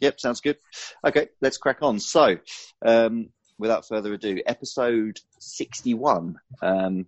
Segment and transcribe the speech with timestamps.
[0.00, 0.56] Yep, sounds good.
[1.06, 1.98] Okay, let's crack on.
[2.00, 2.38] So,
[2.84, 7.06] um, without further ado, episode 61, um,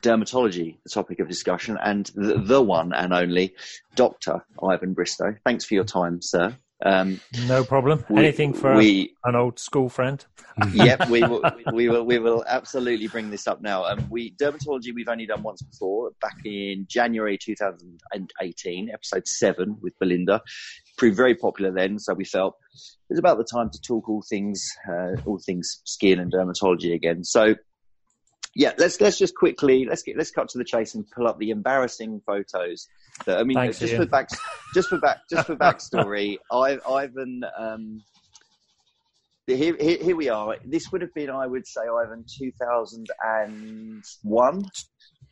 [0.00, 3.54] dermatology, the topic of discussion, and the, the one and only
[3.94, 4.44] Dr.
[4.62, 5.36] Ivan Bristow.
[5.44, 6.56] Thanks for your time, sir.
[6.84, 8.04] Um, no problem.
[8.10, 10.24] we- Anything for we- an old school friend?
[10.72, 11.42] yep, we will,
[11.72, 13.84] we will, we will absolutely bring this up now.
[13.84, 19.98] Um, we dermatology we've only done once before, back in January 2018, episode seven with
[19.98, 20.42] Belinda.
[20.98, 24.22] Proved very popular then, so we felt it was about the time to talk all
[24.28, 27.24] things, uh, all things skin and dermatology again.
[27.24, 27.54] So.
[28.58, 31.38] Yeah, let's let's just quickly let's get let's cut to the chase and pull up
[31.38, 32.88] the embarrassing photos.
[33.26, 34.04] That I mean, Thanks, just Ian.
[34.04, 34.30] for back,
[34.74, 36.38] just for back, just for backstory.
[36.50, 38.02] I, Ivan, um,
[39.46, 40.56] here, here, here we are.
[40.64, 43.92] This would have been, I would say, Ivan, 2001.
[44.22, 44.64] When-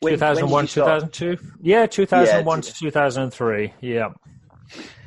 [0.00, 1.12] when did 2001, you start?
[1.14, 1.54] 2002?
[1.62, 3.72] Yeah, 2001 Yeah, to 2003.
[3.80, 4.08] Yeah.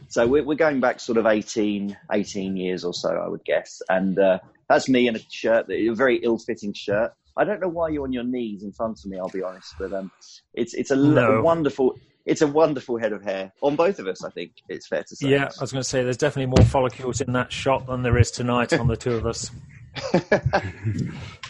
[0.08, 3.80] So we're, we're going back sort of 18, 18 years or so, I would guess.
[3.89, 7.11] And uh, that's me in a shirt, that, a very ill-fitting shirt.
[7.38, 9.19] I don't know why you're on your knees in front of me.
[9.19, 10.11] I'll be honest, but um,
[10.53, 11.41] it's it's a No.
[11.41, 14.23] wonderful, it's a wonderful head of hair on both of us.
[14.23, 15.30] I think it's fair to say.
[15.30, 18.17] Yeah, I was going to say there's definitely more follicles in that shot than there
[18.17, 19.52] is tonight on the two of us.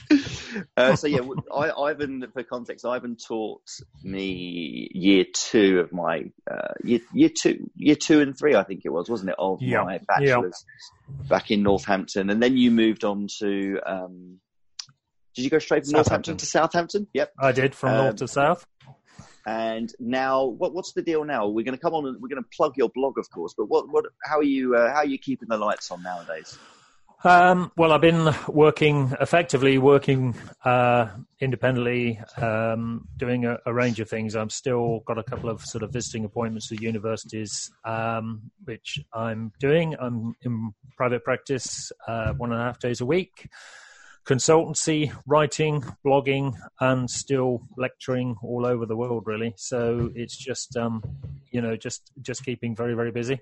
[0.78, 1.22] uh, so yeah,
[1.54, 3.62] I, Ivan, for context, Ivan taught
[4.04, 8.82] me year two of my uh, year, year two, year two and three, I think
[8.86, 10.64] it was, wasn't it, of Yeah, my bachelor's
[11.30, 13.80] back in Northampton, and then you moved on to.
[13.86, 14.40] Um,
[15.38, 16.34] did you go straight from Southampton.
[16.34, 17.08] Northampton to Southampton?
[17.14, 17.34] Yep.
[17.40, 18.66] I did from Um, north to south.
[19.46, 21.48] And now, what, what's the deal now?
[21.48, 23.54] We're going to come on and we're going to plug your blog, of course.
[23.56, 26.58] But what, what, how are you, uh, how are you keeping the lights on nowadays?
[27.24, 34.10] Um, well, I've been working effectively, working uh, independently, um, doing a, a range of
[34.10, 34.36] things.
[34.36, 39.52] I've still got a couple of sort of visiting appointments to universities, um, which I'm
[39.60, 39.96] doing.
[40.00, 43.50] I'm in private practice uh, one and a half days a week.
[44.28, 49.24] Consultancy, writing, blogging, and still lecturing all over the world.
[49.26, 51.02] Really, so it's just um,
[51.52, 53.40] you know just just keeping very very busy.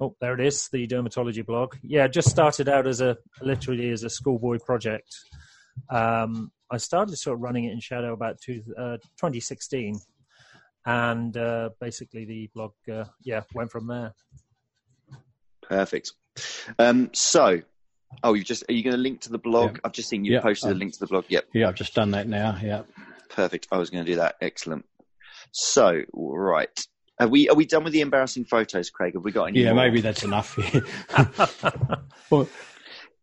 [0.00, 1.76] Oh, there it is, the dermatology blog.
[1.82, 5.14] Yeah, just started out as a literally as a schoolboy project.
[5.90, 10.00] Um, I started sort of running it in shadow about two, uh, 2016,
[10.86, 14.14] and uh, basically the blog, uh, yeah, went from there.
[15.62, 16.12] Perfect.
[16.78, 17.60] Um, so,
[18.22, 19.72] oh, you just are you going to link to the blog?
[19.74, 19.78] Yeah.
[19.84, 21.24] I've just seen you Yeah, posted a link to the blog.
[21.28, 22.58] Yep, Yeah, I've just done that now.
[22.62, 22.82] Yeah.
[23.30, 23.68] perfect.
[23.72, 24.36] I was going to do that.
[24.40, 24.84] Excellent.
[25.52, 26.86] So, right,
[27.20, 29.14] are we are we done with the embarrassing photos, Craig?
[29.14, 29.60] Have we got any?
[29.62, 29.84] Yeah, more?
[29.84, 30.56] maybe that's enough.
[32.30, 32.48] well,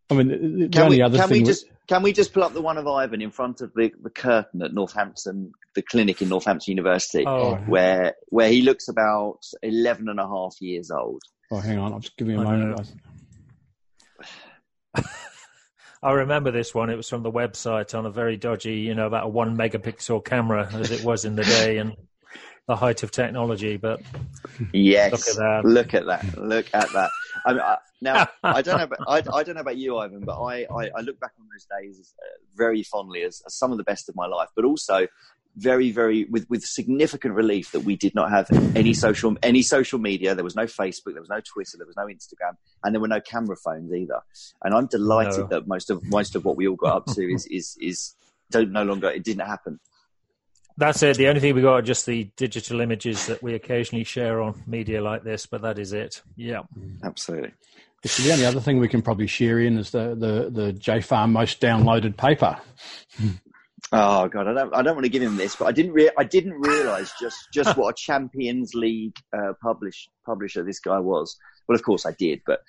[0.09, 2.33] I mean, the- the Can only we, other can we thing just can we just
[2.33, 5.81] pull up the one of Ivan in front of the, the curtain at Northampton, the
[5.81, 10.89] clinic in Northampton University, Oh, where where he looks about 11 and a half years
[10.91, 11.21] old.
[11.51, 12.93] Oh, hang on, I'm just giving you a I moment.
[16.03, 16.89] I remember this one.
[16.89, 20.25] It was from the website on a very dodgy, you know, about a one megapixel
[20.25, 21.95] camera as it was in the day and
[22.67, 23.77] the height of technology.
[23.77, 24.01] But
[24.73, 25.65] Yes, Look at that.
[25.65, 26.37] Look at that.
[26.37, 27.11] Look at that.
[27.45, 28.83] I mean, I, now I don't know.
[28.83, 31.67] About, I, I don't know about you, Ivan, but I, I, look back on those
[31.79, 32.25] days uh,
[32.55, 35.07] very fondly as, as some of the best of my life, but also
[35.57, 39.99] very, very with, with significant relief that we did not have any social any social
[39.99, 40.33] media.
[40.33, 43.07] There was no Facebook, there was no Twitter, there was no Instagram, and there were
[43.07, 44.21] no camera phones either.
[44.63, 45.47] And I'm delighted No.
[45.47, 48.15] that most of most of what we all got up to is is is
[48.49, 49.79] don't no longer it didn't happen.
[50.77, 51.17] that's it.
[51.17, 54.63] The only thing we got are just the digital images that we occasionally share on
[54.67, 55.45] media like this.
[55.45, 56.21] But that is it.
[56.37, 56.61] Yeah.
[57.03, 57.51] Absolutely.
[58.05, 61.29] So the only other thing we can probably share in is the the the JFAR
[61.29, 62.57] most downloaded paper.
[63.93, 66.11] Oh god, I don't, I don't want to give him this, but I didn't, rea-
[66.17, 71.35] I didn't realize just, just what a Champions League uh, publish publisher this guy was.
[71.67, 72.61] Well, of course I did, but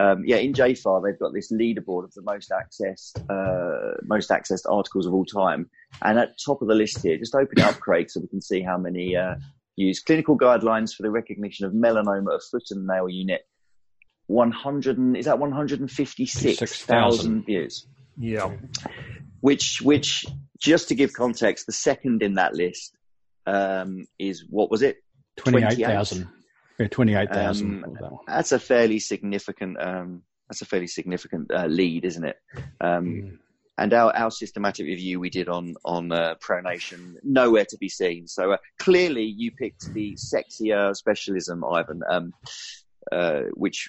[0.00, 4.70] um, yeah, in JFAR they've got this leaderboard of the most accessed, uh, most accessed
[4.70, 5.68] articles of all time,
[6.02, 8.40] and at top of the list here, just open it up, Craig, so we can
[8.40, 9.34] see how many uh,
[9.76, 13.42] use clinical guidelines for the recognition of melanoma of foot and nail unit.
[14.28, 18.50] One hundred and is that one hundred and fifty six thousand views Yeah.
[19.40, 20.26] Which which
[20.58, 22.96] just to give context, the second in that list
[23.46, 24.98] um, is what was it?
[25.36, 26.28] Twenty eight thousand.
[26.78, 27.84] Yeah, twenty eight thousand.
[27.84, 29.80] Um, That's a fairly significant.
[29.80, 32.36] Um, that's a fairly significant uh, lead, isn't it?
[32.80, 33.38] Um, Mm.
[33.78, 38.26] And our, our systematic review we did on on uh, pronation nowhere to be seen.
[38.26, 42.34] So uh, clearly, you picked the sexier specialism, Ivan, um,
[43.10, 43.88] uh, which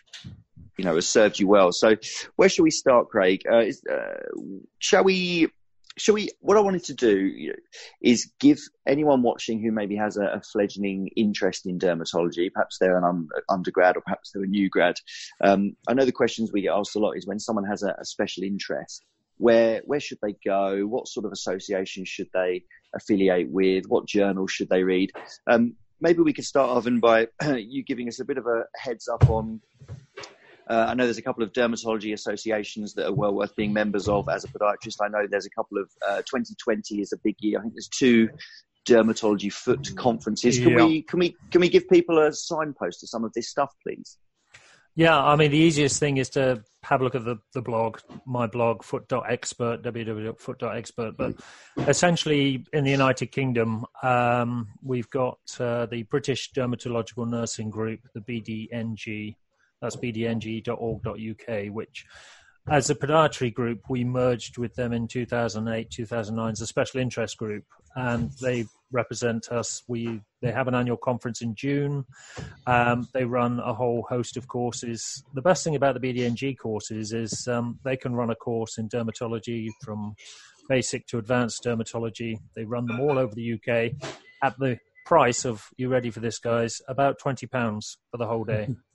[0.78, 1.72] you know has served you well.
[1.72, 1.96] So
[2.36, 3.44] where should we start, Craig?
[3.50, 4.22] Uh, is, uh,
[4.80, 5.50] shall we?
[5.98, 6.30] shall we?
[6.40, 7.54] What I wanted to do
[8.02, 12.98] is give anyone watching who maybe has a, a fledgling interest in dermatology, perhaps they're
[12.98, 14.96] an un, undergrad or perhaps they're a new grad.
[15.42, 17.96] Um, I know the questions we get asked a lot is when someone has a,
[18.00, 19.04] a special interest,
[19.38, 20.86] where where should they go?
[20.86, 22.64] What sort of association should they
[22.96, 23.86] affiliate with?
[23.88, 25.12] What journals should they read?
[25.48, 27.28] Um, maybe we could start, Arvin, by
[27.58, 29.62] you giving us a bit of a heads up on
[30.72, 34.08] uh, I know there's a couple of dermatology associations that are well worth being members
[34.08, 34.98] of as a podiatrist.
[35.02, 37.60] I know there's a couple of uh, 2020 is a big year.
[37.60, 38.30] I think there's two
[38.88, 40.60] dermatology foot conferences.
[40.60, 40.86] Can yeah.
[40.86, 44.18] we can we can we give people a signpost to some of this stuff, please?
[44.96, 48.00] Yeah, I mean the easiest thing is to have a look at the, the blog,
[48.26, 51.18] my blog, foot.expert, www.foot.expert.
[51.18, 51.36] But
[51.78, 58.22] essentially, in the United Kingdom, um, we've got uh, the British Dermatological Nursing Group, the
[58.22, 59.36] BDNG,
[59.82, 62.06] that's bdng.org.uk, which
[62.70, 67.38] as a podiatry group, we merged with them in 2008, 2009 as a special interest
[67.38, 69.84] group, and they represent us.
[69.88, 72.06] We they have an annual conference in June.
[72.68, 75.24] Um, they run a whole host of courses.
[75.34, 78.90] The best thing about the BDNG courses is um, they can run a course in
[78.90, 80.16] dermatology from
[80.70, 82.38] basic to advanced dermatology.
[82.56, 83.94] They run them all over the UK
[84.44, 86.80] at the price of you ready for this, guys?
[86.88, 88.70] About twenty pounds for the whole day.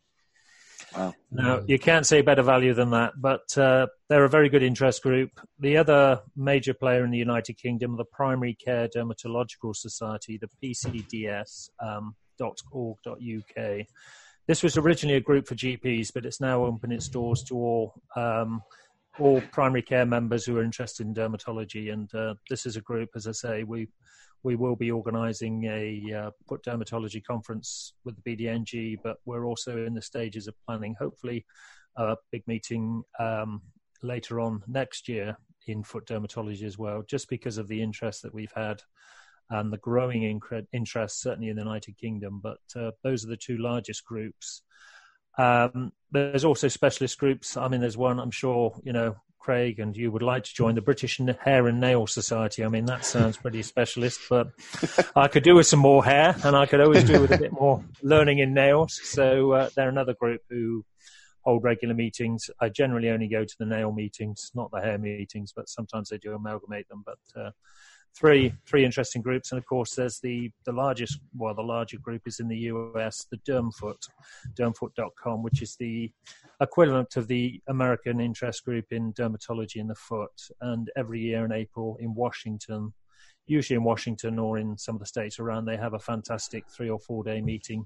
[0.95, 1.15] Wow.
[1.31, 5.03] Now, you can't say better value than that, but uh, they're a very good interest
[5.03, 5.31] group.
[5.59, 11.71] The other major player in the United Kingdom, the Primary Care Dermatological Society, the PCDS.org.uk.
[13.67, 13.87] Um,
[14.47, 17.95] this was originally a group for GPs, but it's now opened its doors to all
[18.15, 18.63] um,
[19.19, 21.93] all primary care members who are interested in dermatology.
[21.93, 23.89] And uh, this is a group, as I say, we
[24.47, 26.31] we will be organising a uh,
[26.65, 31.45] dermatology conference with the BDNG, but we're also in the stages of planning, hopefully,
[31.97, 33.61] a big meeting um,
[34.05, 38.33] later on next year in foot dermatology as well, just because of the interest that
[38.33, 38.81] we've had
[39.51, 40.41] and the growing
[40.73, 42.41] interest, certainly in the United Kingdom.
[42.41, 44.63] But uh, those are the two largest groups.
[45.39, 47.57] Um, there's also specialist groups.
[47.57, 49.17] I mean, there's one I'm sure you know
[49.47, 52.65] Craig, and you would like to join the British Hair and Nail Society.
[52.65, 54.49] I mean, that sounds pretty specialist, but
[55.15, 57.53] I could do with some more hair, and I could always do with a bit
[57.53, 59.01] more learning in nails.
[59.05, 60.85] So uh, they're another group who
[61.43, 62.51] hold regular meetings.
[62.61, 66.19] I generally only go to the nail meetings, not the hair meetings, but sometimes they
[66.19, 67.05] do amalgamate them.
[67.07, 67.51] But uh,
[68.17, 72.23] three three interesting groups, and of course, there's the the largest, well, the larger group
[72.27, 74.03] is in the US, the Dermfoot,
[74.55, 76.11] Dermfoot.com, which is the
[76.61, 80.49] equivalent of the American interest group in dermatology in the foot.
[80.61, 82.93] And every year in April in Washington,
[83.47, 86.91] usually in Washington or in some of the states around, they have a fantastic three
[86.91, 87.85] or four day meeting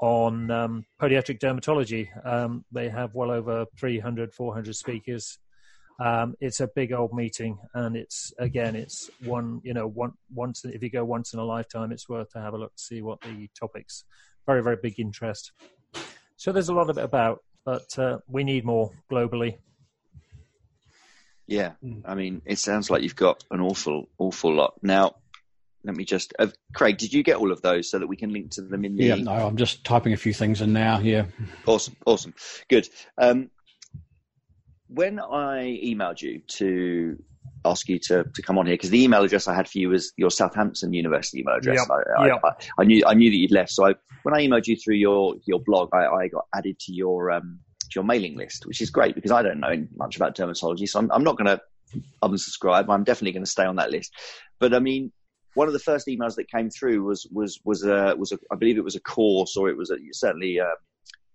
[0.00, 2.08] on um, podiatric dermatology.
[2.24, 5.38] Um, they have well over 300, 400 speakers
[5.98, 10.64] um, it's a big old meeting, and it's again, it's one you know one once
[10.64, 13.02] if you go once in a lifetime, it's worth to have a look to see
[13.02, 14.04] what the topics.
[14.46, 15.52] Very very big interest.
[16.36, 19.56] So there's a lot of it about, but uh, we need more globally.
[21.46, 21.72] Yeah,
[22.04, 25.14] I mean, it sounds like you've got an awful awful lot now
[25.84, 28.32] let me just uh, craig did you get all of those so that we can
[28.32, 30.98] link to them in the yeah no i'm just typing a few things in now
[30.98, 31.24] yeah
[31.66, 32.34] awesome awesome
[32.68, 33.50] good um,
[34.88, 37.22] when I emailed you to
[37.64, 39.90] ask you to, to come on here, because the email address I had for you
[39.90, 41.86] was your Southampton University email address.
[41.88, 41.98] Yep.
[42.18, 42.40] I, yep.
[42.44, 44.96] I, I, knew I knew that you'd left, so I, when I emailed you through
[44.96, 48.80] your your blog, I, I got added to your um, to your mailing list, which
[48.80, 51.60] is great because I don't know much about dermatology, so I'm, I'm not going to
[52.22, 52.88] unsubscribe.
[52.88, 54.12] I'm definitely going to stay on that list.
[54.58, 55.12] But I mean,
[55.54, 58.56] one of the first emails that came through was was was a was a I
[58.56, 60.72] believe it was a course or it was a, certainly a,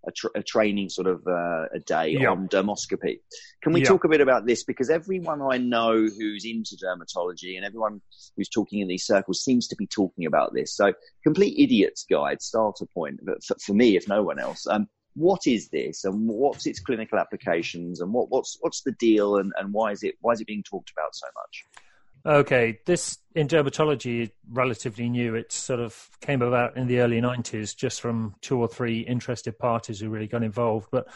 [0.07, 3.19] a, tra- a training sort of uh, a day on dermoscopy.
[3.61, 4.63] Can we talk a bit about this?
[4.63, 8.01] Because everyone I know who's into dermatology and everyone
[8.35, 10.75] who's talking in these circles seems to be talking about this.
[10.75, 10.93] So,
[11.23, 14.67] complete idiot's guide, starter point for, for me, if no one else.
[14.67, 19.37] Um, what is this, and what's its clinical applications, and what, what's what's the deal,
[19.37, 21.82] and, and why is it why is it being talked about so much?
[22.25, 25.35] Okay, this in dermatology is relatively new.
[25.35, 29.59] It sort of came about in the early 90s just from two or three interested
[29.59, 30.87] parties who really got involved.
[30.89, 31.09] But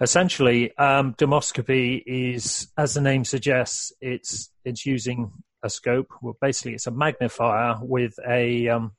[0.00, 5.32] essentially, um, is, as the name suggests, it's it's using
[5.64, 6.12] a scope.
[6.22, 8.92] Well, basically, it's a magnifier with a um,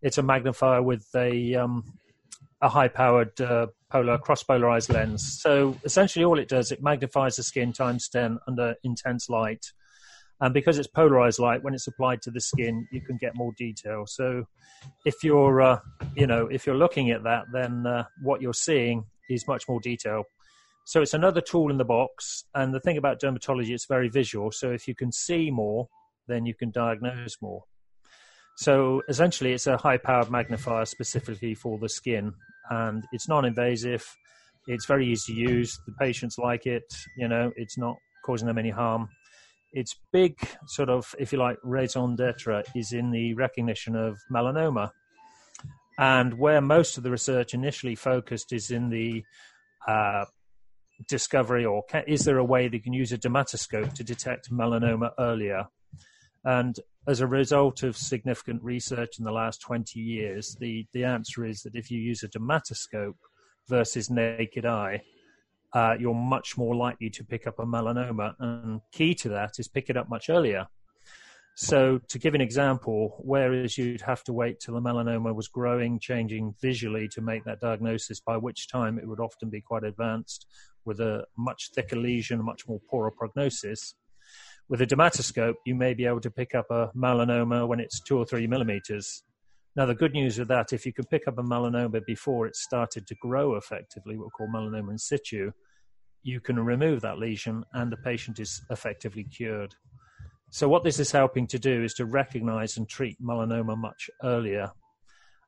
[0.00, 1.98] it's a magnifier with a um,
[2.62, 5.38] a high-powered uh, polar cross-polarized lens.
[5.42, 9.70] So essentially, all it does it magnifies the skin times ten under intense light
[10.40, 13.52] and because it's polarized light when it's applied to the skin you can get more
[13.56, 14.44] detail so
[15.04, 15.78] if you're uh,
[16.16, 19.80] you know if you're looking at that then uh, what you're seeing is much more
[19.80, 20.24] detail
[20.86, 22.44] So it's another tool in the box.
[22.54, 24.50] And the thing about dermatology, it's very visual.
[24.52, 25.88] So if you can see more,
[26.28, 27.64] then you can diagnose more.
[28.56, 32.32] So essentially, it's a high powered magnifier specifically for the skin,
[32.70, 34.06] and it's non invasive.
[34.68, 35.80] It's very easy to use.
[35.86, 36.84] The patients like it.
[37.16, 39.08] You know, it's not causing them any harm.
[39.74, 44.90] Its big sort of, if you like, raison d'etre is in the recognition of melanoma.
[45.98, 49.24] And where most of the research initially focused is in the
[49.86, 50.24] uh,
[51.08, 55.66] discovery or is there a way you can use a dermatoscope to detect melanoma earlier?
[56.44, 56.78] And
[57.08, 61.62] as a result of significant research in the last 20 years, the, the answer is
[61.62, 63.16] that if you use a dermatoscope
[63.68, 65.02] versus naked eye,
[65.74, 68.34] uh, you're much more likely to pick up a melanoma.
[68.38, 70.66] And key to that is pick it up much earlier.
[71.56, 76.00] So, to give an example, whereas you'd have to wait till the melanoma was growing,
[76.00, 80.46] changing visually to make that diagnosis, by which time it would often be quite advanced
[80.84, 83.94] with a much thicker lesion, much more poorer prognosis.
[84.68, 88.18] With a dermatoscope, you may be able to pick up a melanoma when it's two
[88.18, 89.22] or three millimeters.
[89.76, 92.54] Now, the good news with that, if you can pick up a melanoma before it
[92.54, 95.50] started to grow effectively, what we call melanoma in situ,
[96.22, 99.74] you can remove that lesion and the patient is effectively cured.
[100.50, 104.70] So, what this is helping to do is to recognize and treat melanoma much earlier.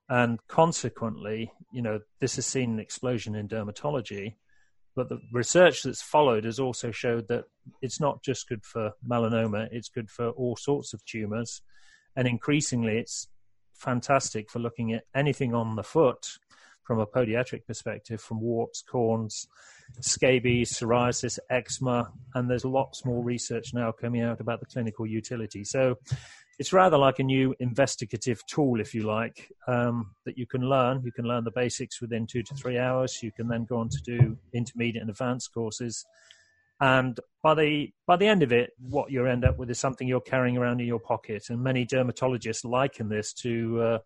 [0.09, 4.35] And consequently, you know, this has seen an explosion in dermatology.
[4.97, 7.45] But the research that's followed has also showed that
[7.83, 11.61] it's not just good for melanoma, it's good for all sorts of tumors.
[12.16, 13.28] And increasingly, it's
[13.76, 16.38] fantastic for looking at anything on the foot
[16.83, 19.49] from a podiatric perspective, from warts, corns,
[20.00, 25.64] scabies, psoriasis, eczema, and there's lots more research now coming out about the clinical utility.
[25.64, 25.99] So
[26.59, 31.02] it's rather like a new investigative tool, if you like, um, that you can learn.
[31.04, 33.23] You can learn the basics within two to three hours.
[33.23, 36.06] You can then go on to do intermediate and advanced courses.
[36.80, 40.06] And by the by the end of it, what you end up with is something
[40.06, 41.45] you're carrying around in your pocket.
[41.49, 43.99] And many dermatologists liken this to uh,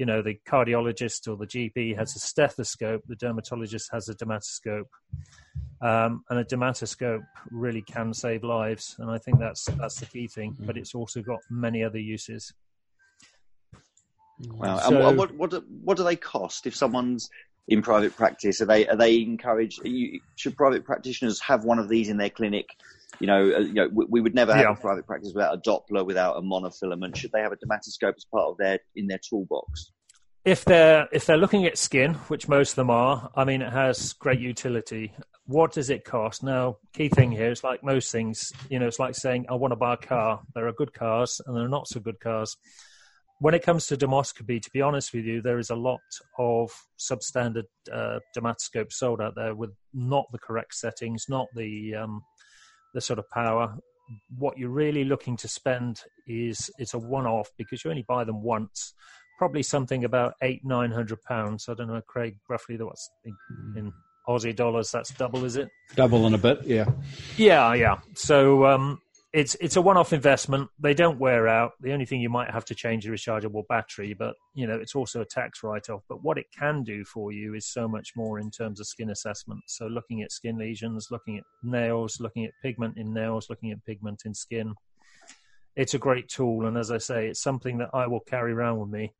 [0.00, 4.86] you know, the cardiologist or the GP has a stethoscope, the dermatologist has a dermatoscope.
[5.82, 10.26] Um, and a dermatoscope really can save lives, and I think that's that's the key
[10.26, 10.56] thing.
[10.58, 12.50] But it's also got many other uses.
[14.48, 14.78] Wow!
[14.78, 17.28] So, and what, what, what what do they cost if someone's
[17.70, 18.60] in private practice?
[18.60, 19.80] Are they are they encouraged?
[19.84, 22.66] You, should private practitioners have one of these in their clinic?
[23.20, 24.72] You know, uh, you know, we, we, would never have yeah.
[24.72, 27.16] a private practice without a Doppler, without a monofilament.
[27.16, 29.92] Should they have a dermatoscope as part of their in their toolbox?
[30.44, 33.72] If they're if they're looking at skin, which most of them are, I mean, it
[33.72, 35.12] has great utility.
[35.46, 36.42] What does it cost?
[36.42, 39.72] Now, key thing here is like most things, you know, it's like saying I want
[39.72, 40.40] to buy a car.
[40.54, 42.56] There are good cars and there are not so good cars
[43.40, 46.00] when it comes to dermoscopy, to be honest with you, there is a lot
[46.38, 52.22] of substandard uh, dermatoscopes sold out there with not the correct settings, not the um,
[52.94, 53.74] the sort of power.
[54.36, 58.42] What you're really looking to spend is it's a one-off because you only buy them
[58.42, 58.92] once.
[59.38, 61.66] Probably something about eight nine hundred pounds.
[61.68, 63.34] I don't know, Craig, roughly what's in,
[63.76, 63.92] in
[64.28, 64.90] Aussie dollars.
[64.90, 65.70] That's double, is it?
[65.96, 66.84] Double and a bit, yeah.
[67.38, 67.98] Yeah, yeah.
[68.14, 69.00] So um,
[69.32, 70.70] it's it's a one-off investment.
[70.78, 71.72] They don't wear out.
[71.80, 74.74] The only thing you might have to change is a rechargeable battery, but you know
[74.74, 76.02] it's also a tax write-off.
[76.08, 79.10] But what it can do for you is so much more in terms of skin
[79.10, 79.62] assessment.
[79.66, 83.84] So looking at skin lesions, looking at nails, looking at pigment in nails, looking at
[83.84, 84.74] pigment in skin.
[85.76, 88.80] It's a great tool, and as I say, it's something that I will carry around
[88.80, 89.12] with me.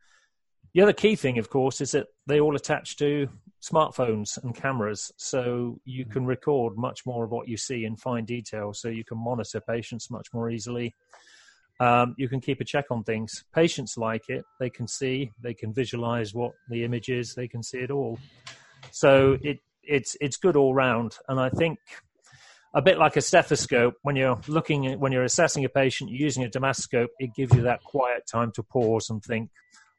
[0.72, 3.28] The other key thing, of course, is that they all attach to
[3.60, 8.24] smartphones and cameras, so you can record much more of what you see in fine
[8.24, 10.94] detail, so you can monitor patients much more easily.
[11.80, 13.44] Um, you can keep a check on things.
[13.54, 17.62] Patients like it; they can see, they can visualize what the image is, they can
[17.62, 18.18] see it all.
[18.92, 21.78] So it it's it's good all round, and I think
[22.74, 26.20] a bit like a stethoscope when you're looking at, when you're assessing a patient you're
[26.20, 29.50] using a dermatoscope it gives you that quiet time to pause and think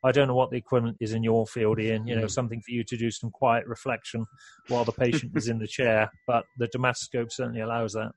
[0.04, 2.08] I don't know what the equivalent is in your field, Ian.
[2.08, 2.32] You know, mm.
[2.32, 4.26] something for you to do some quiet reflection
[4.68, 6.10] while the patient is in the chair.
[6.28, 8.12] But the dermatoscope certainly allows that.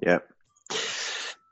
[0.00, 0.18] Yeah.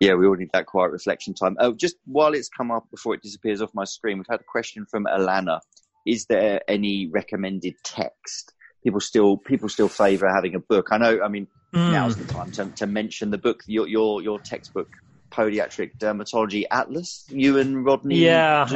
[0.00, 1.56] Yeah, we all need that quiet reflection time.
[1.58, 4.44] Oh, just while it's come up before it disappears off my screen, we've had a
[4.44, 5.60] question from Alana.
[6.06, 8.52] Is there any recommended text?
[8.84, 10.88] People still people still favour having a book.
[10.92, 11.20] I know.
[11.22, 11.92] I mean, mm.
[11.92, 14.88] now's the time to, to mention the book, your your your textbook
[15.36, 17.26] Podiatric Dermatology Atlas.
[17.28, 18.66] You and Rodney yeah.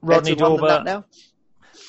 [0.00, 0.82] Rodney Dawber.
[0.84, 1.04] now?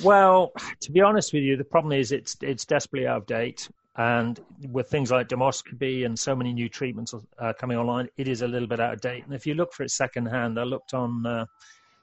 [0.04, 0.51] Well,
[0.82, 3.70] to be honest with you, the problem is it's it's desperately out of date.
[3.96, 4.39] And
[4.70, 8.48] with things like dermoscopy and so many new treatments uh, coming online, it is a
[8.48, 9.24] little bit out of date.
[9.25, 11.46] And if you look for it secondhand, I looked on uh,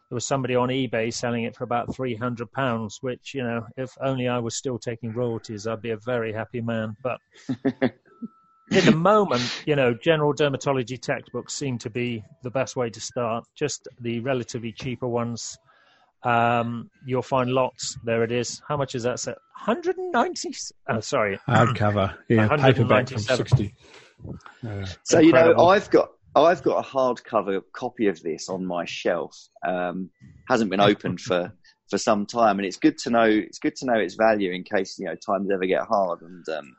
[0.09, 2.99] there was somebody on eBay selling it for about three hundred pounds.
[3.03, 6.63] Which you know, if only I was still taking royalties, I'd be a very happy
[6.63, 6.97] man.
[7.03, 7.21] But
[8.71, 13.01] in the moment, you know, general dermatology textbooks seem to be the best way to
[13.01, 13.45] start.
[13.55, 15.59] Just the relatively cheaper ones.
[16.23, 17.99] Um, you'll find lots.
[18.05, 18.63] There it is.
[18.67, 19.37] How much is that set?
[19.65, 20.55] 190.
[20.89, 21.39] Oh, sorry.
[21.47, 22.15] Hardcover.
[22.29, 23.75] Yeah, paperback from 60.
[24.67, 26.11] Uh, so, you know, I've got.
[26.37, 29.39] I've got a hardcover copy of this on my shelf.
[29.65, 30.11] Um,
[30.49, 31.53] hasn't been opened for,
[31.89, 33.23] for some time, and it's good to know.
[33.23, 36.23] It's good to know its value in case you know times ever get hard.
[36.23, 36.75] And um,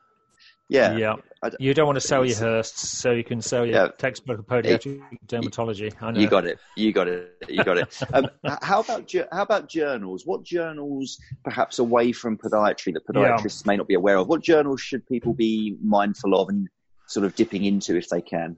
[0.68, 1.16] yeah, yeah.
[1.60, 3.88] you don't want to sell your Hursts, so you can sell your yeah.
[3.98, 5.94] textbook of podiatric it, dermatology.
[6.02, 6.20] I know.
[6.20, 6.60] You got it.
[6.76, 7.36] You got it.
[7.48, 8.02] You got it.
[8.14, 8.28] um,
[8.62, 10.26] how about how about journals?
[10.26, 13.72] What journals, perhaps away from podiatry, that podiatrists yeah.
[13.72, 14.28] may not be aware of?
[14.28, 16.68] What journals should people be mindful of and
[17.08, 18.58] sort of dipping into if they can?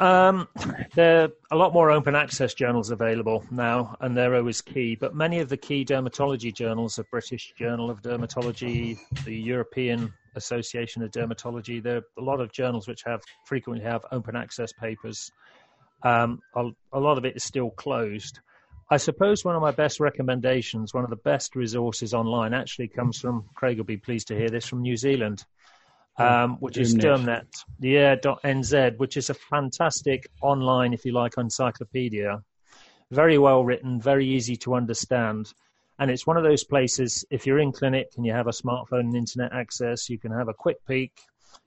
[0.00, 0.48] Um,
[0.94, 4.94] there are a lot more open access journals available now, and they're always key.
[4.94, 11.02] But many of the key dermatology journals, the British Journal of Dermatology, the European Association
[11.02, 15.30] of Dermatology, there are a lot of journals which have frequently have open access papers.
[16.02, 18.40] Um, a, a lot of it is still closed.
[18.92, 23.20] I suppose one of my best recommendations, one of the best resources online, actually comes
[23.20, 25.44] from Craig will be pleased to hear this from New Zealand
[26.20, 27.46] um, which is Dermnet,
[27.80, 32.42] yeah, .nz, which is a fantastic online, if you like, encyclopedia.
[33.10, 35.52] Very well written, very easy to understand.
[35.98, 39.00] And it's one of those places, if you're in clinic and you have a smartphone
[39.00, 41.12] and internet access, you can have a quick peek,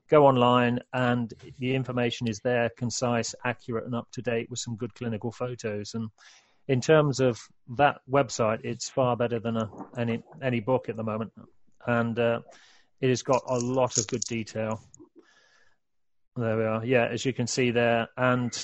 [0.09, 4.75] go online, and the information is there, concise, accurate, and up to date with some
[4.75, 5.93] good clinical photos.
[5.93, 6.09] And
[6.67, 7.39] in terms of
[7.77, 11.31] that website, it's far better than a, any any book at the moment.
[11.85, 12.39] And uh,
[13.03, 14.81] it has got a lot of good detail.
[16.37, 16.85] There we are.
[16.85, 18.57] Yeah, as you can see there, and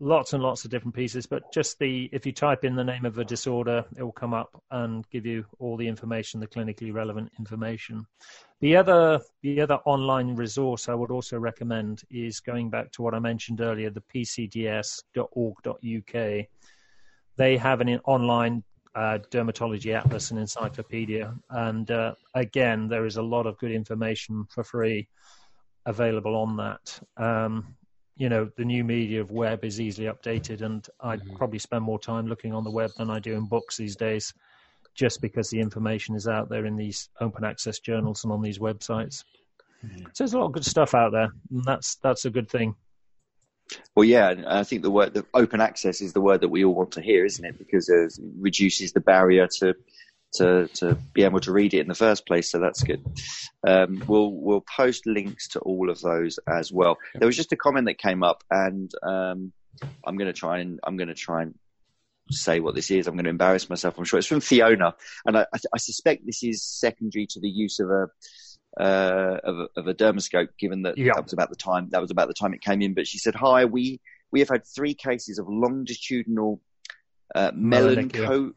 [0.00, 1.24] lots and lots of different pieces.
[1.24, 4.34] But just the if you type in the name of a disorder, it will come
[4.34, 8.04] up and give you all the information, the clinically relevant information.
[8.60, 13.14] The other the other online resource I would also recommend is going back to what
[13.14, 15.06] I mentioned earlier, the pcds.org.uk.
[17.36, 18.64] They have an online
[18.96, 21.34] uh, dermatology atlas and encyclopedia.
[21.50, 25.06] And uh, again, there is a lot of good information for free
[25.84, 27.00] available on that.
[27.16, 27.76] Um,
[28.16, 31.36] you know, the new media of web is easily updated, and I mm-hmm.
[31.36, 34.32] probably spend more time looking on the web than I do in books these days,
[34.94, 38.58] just because the information is out there in these open access journals and on these
[38.58, 39.24] websites.
[39.84, 40.06] Mm-hmm.
[40.14, 42.74] So there's a lot of good stuff out there, and that's that's a good thing.
[43.94, 46.74] Well, yeah, I think the word the open access is the word that we all
[46.74, 47.58] want to hear, isn't it?
[47.58, 49.74] Because it reduces the barrier to
[50.34, 52.50] to to be able to read it in the first place.
[52.50, 53.04] So that's good.
[53.66, 56.98] Um, we'll we'll post links to all of those as well.
[57.14, 59.52] There was just a comment that came up, and um,
[60.04, 61.54] I'm going to try and I'm going to try and
[62.30, 63.06] say what this is.
[63.06, 63.98] I'm going to embarrass myself.
[63.98, 67.80] I'm sure it's from Fiona, and I, I suspect this is secondary to the use
[67.80, 68.08] of a
[68.78, 71.12] uh, of, a, of a dermoscope, given that yeah.
[71.14, 72.94] that was about the time that was about the time it came in.
[72.94, 76.60] But she said, "Hi, we we have had three cases of longitudinal
[77.34, 78.52] uh, melancho-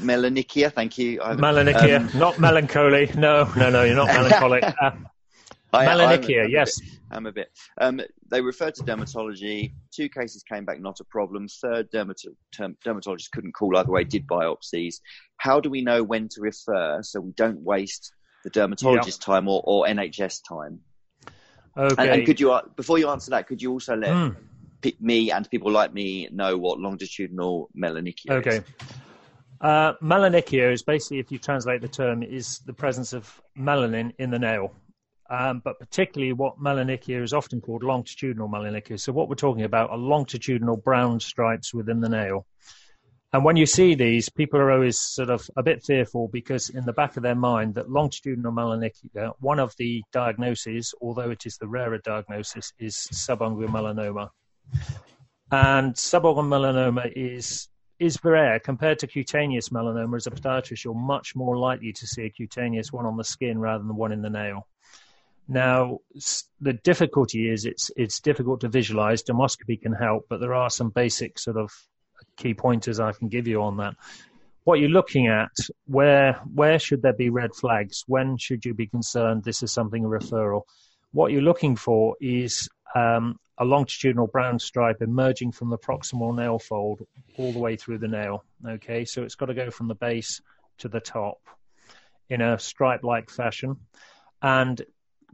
[0.00, 0.72] melanonychia.
[0.72, 1.18] Thank you.
[1.20, 3.10] Melanonychia, um, not melancholy.
[3.16, 4.64] No, no, no, you're not melancholic.
[4.64, 4.92] Uh,
[5.72, 6.80] melanonychia, I'm, yes.
[7.10, 7.48] I'm a bit.
[7.80, 8.00] Um,
[8.30, 9.72] they referred to dermatology.
[9.92, 11.48] Two cases came back, not a problem.
[11.48, 14.96] Third, dermat- term, dermatologist couldn't call either way, did biopsies.
[15.38, 18.12] How do we know when to refer so we don't waste
[18.44, 20.80] the dermatologist time or, or NHS time.
[21.76, 22.02] Okay.
[22.02, 24.36] And, and, could you, before you answer that, could you also let mm.
[25.00, 28.56] me and people like me know what longitudinal melanonychia okay.
[28.58, 28.62] is?
[29.60, 34.30] Uh, melanonychia is basically, if you translate the term, is the presence of melanin in
[34.30, 34.72] the nail.
[35.28, 39.00] Um, but particularly what melanonychia is often called longitudinal melanonychia.
[39.00, 42.46] So what we're talking about are longitudinal brown stripes within the nail.
[43.32, 46.84] And when you see these, people are always sort of a bit fearful because in
[46.84, 51.56] the back of their mind that longitudinal melanonychia, one of the diagnoses, although it is
[51.58, 54.30] the rarer diagnosis, is subungual melanoma.
[55.50, 60.16] And subungual melanoma is is rare compared to cutaneous melanoma.
[60.16, 63.58] As a podiatrist, you're much more likely to see a cutaneous one on the skin
[63.58, 64.66] rather than the one in the nail.
[65.48, 66.00] Now,
[66.60, 69.22] the difficulty is it's it's difficult to visualize.
[69.22, 71.70] Dermoscopy can help, but there are some basic sort of
[72.36, 73.94] key pointers I can give you on that.
[74.64, 75.52] What you're looking at,
[75.86, 78.02] where where should there be red flags?
[78.06, 80.62] When should you be concerned this is something a referral?
[81.12, 86.58] What you're looking for is um, a longitudinal brown stripe emerging from the proximal nail
[86.58, 87.02] fold
[87.38, 88.44] all the way through the nail.
[88.66, 90.40] Okay, so it's got to go from the base
[90.78, 91.38] to the top
[92.28, 93.76] in a stripe-like fashion,
[94.42, 94.82] and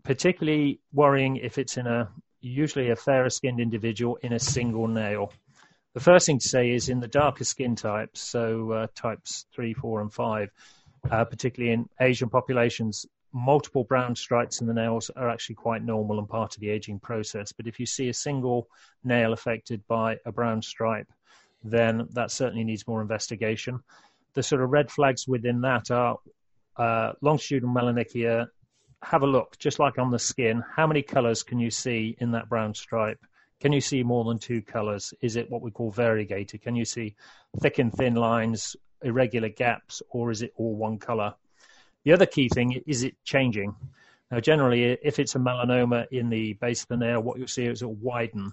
[0.03, 2.09] particularly worrying if it's in a
[2.42, 5.33] usually a fairer skinned individual in a single nail
[5.94, 9.74] The first thing to say is in the darker skin types, so uh, types three,
[9.74, 10.50] four, and five,
[11.11, 16.18] uh, particularly in Asian populations, multiple brown stripes in the nails are actually quite normal
[16.18, 17.52] and part of the aging process.
[17.52, 18.68] But if you see a single
[19.05, 21.11] nail affected by a brown stripe,
[21.62, 23.81] then that certainly needs more investigation.
[24.35, 26.18] The sort of red flags within that are
[26.76, 28.46] uh, longitudinal melanonychia.
[29.02, 30.62] Have a look, just like on the skin.
[30.74, 33.18] How many colors can you see in that brown stripe?
[33.62, 35.14] Can you see more than two colors?
[35.20, 36.62] Is it what we call variegated?
[36.62, 37.14] Can you see
[37.61, 41.33] thick and thin lines, irregular gaps, or is it all one color?
[42.03, 43.77] The other key thing is it changing.
[44.33, 47.66] Now, generally, if it's a melanoma in the base of the nail, what you'll see
[47.66, 48.53] is it'll widen.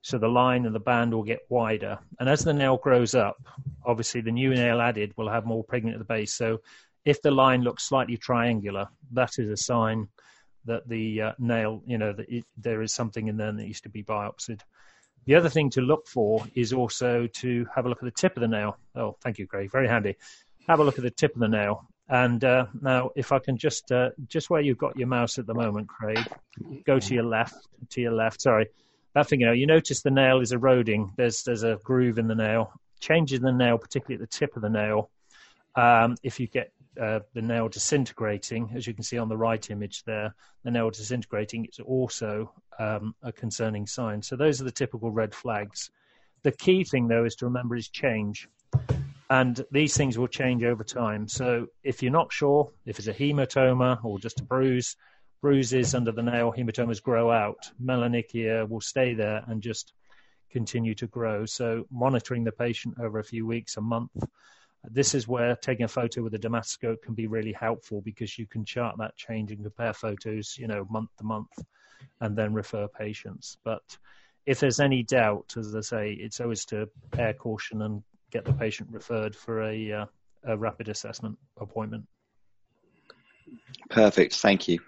[0.00, 1.98] So the line and the band will get wider.
[2.18, 3.36] And as the nail grows up,
[3.84, 6.32] obviously the new nail added will have more pigment at the base.
[6.32, 6.62] So
[7.04, 10.08] if the line looks slightly triangular, that is a sign
[10.68, 13.80] that the uh, nail, you know, that it, there is something in there that needs
[13.82, 14.60] to be biopsied.
[15.26, 18.36] The other thing to look for is also to have a look at the tip
[18.36, 18.78] of the nail.
[18.94, 19.70] Oh, thank you, Craig.
[19.70, 20.16] Very handy.
[20.68, 21.86] Have a look at the tip of the nail.
[22.08, 25.46] And uh, now, if I can just uh, just where you've got your mouse at
[25.46, 26.24] the moment, Craig,
[26.86, 27.68] go to your left.
[27.90, 28.40] To your left.
[28.40, 28.68] Sorry,
[29.14, 29.40] that thing.
[29.40, 31.12] You know, you notice the nail is eroding.
[31.16, 32.72] There's there's a groove in the nail.
[33.00, 35.10] Changes in the nail, particularly at the tip of the nail.
[35.74, 39.70] Um, if you get uh, the nail disintegrating, as you can see on the right
[39.70, 40.34] image there,
[40.64, 44.22] the nail disintegrating, it's also um, a concerning sign.
[44.22, 45.90] So those are the typical red flags.
[46.42, 48.48] The key thing, though, is to remember is change.
[49.30, 51.28] And these things will change over time.
[51.28, 54.96] So if you're not sure if it's a hematoma or just a bruise,
[55.42, 57.70] bruises under the nail, hematomas grow out.
[57.82, 59.92] Melanonychia will stay there and just
[60.50, 61.44] continue to grow.
[61.44, 64.10] So monitoring the patient over a few weeks, a month.
[64.84, 68.46] This is where taking a photo with a dermatoscope can be really helpful because you
[68.46, 71.50] can chart that change and compare photos, you know, month to month
[72.20, 73.58] and then refer patients.
[73.64, 73.82] But
[74.46, 76.88] if there's any doubt, as I say, it's always to
[77.18, 80.06] err caution and get the patient referred for a, uh,
[80.44, 82.06] a rapid assessment appointment.
[83.90, 84.34] Perfect.
[84.36, 84.78] Thank you.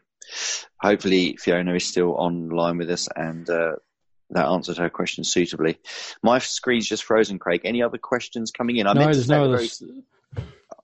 [0.80, 3.72] Hopefully, Fiona is still online with us and uh,
[4.30, 5.78] that answered her question suitably.
[6.22, 7.62] My screen's just frozen, Craig.
[7.64, 8.86] Any other questions coming in?
[8.86, 9.64] I no, there's no other.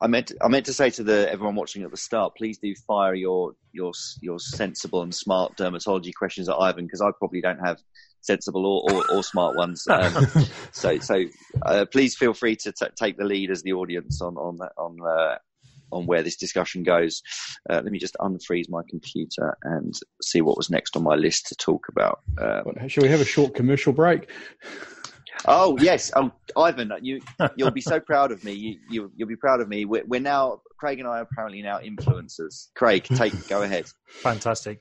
[0.01, 2.75] I meant I meant to say to the everyone watching at the start, please do
[2.87, 7.65] fire your your your sensible and smart dermatology questions at Ivan because I probably don't
[7.65, 7.79] have
[8.21, 9.87] sensible or, or, or smart ones.
[9.97, 10.27] Um,
[10.73, 11.25] so so
[11.65, 14.99] uh, please feel free to t- take the lead as the audience on on on
[15.01, 15.37] uh,
[15.93, 17.23] on where this discussion goes.
[17.69, 21.47] Uh, let me just unfreeze my computer and see what was next on my list
[21.47, 22.21] to talk about.
[22.41, 24.29] Um, Shall we have a short commercial break?
[25.45, 27.21] Oh yes, oh Ivan, you
[27.57, 28.53] you'll be so proud of me.
[28.53, 29.85] You, you will be proud of me.
[29.85, 32.69] We're, we're, now Craig and I are apparently now influencers.
[32.75, 33.87] Craig, take go ahead.
[34.09, 34.81] Fantastic.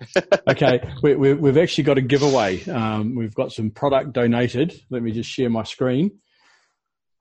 [0.48, 2.64] okay, we, we, we've actually got a giveaway.
[2.68, 4.80] Um, we've got some product donated.
[4.90, 6.12] Let me just share my screen.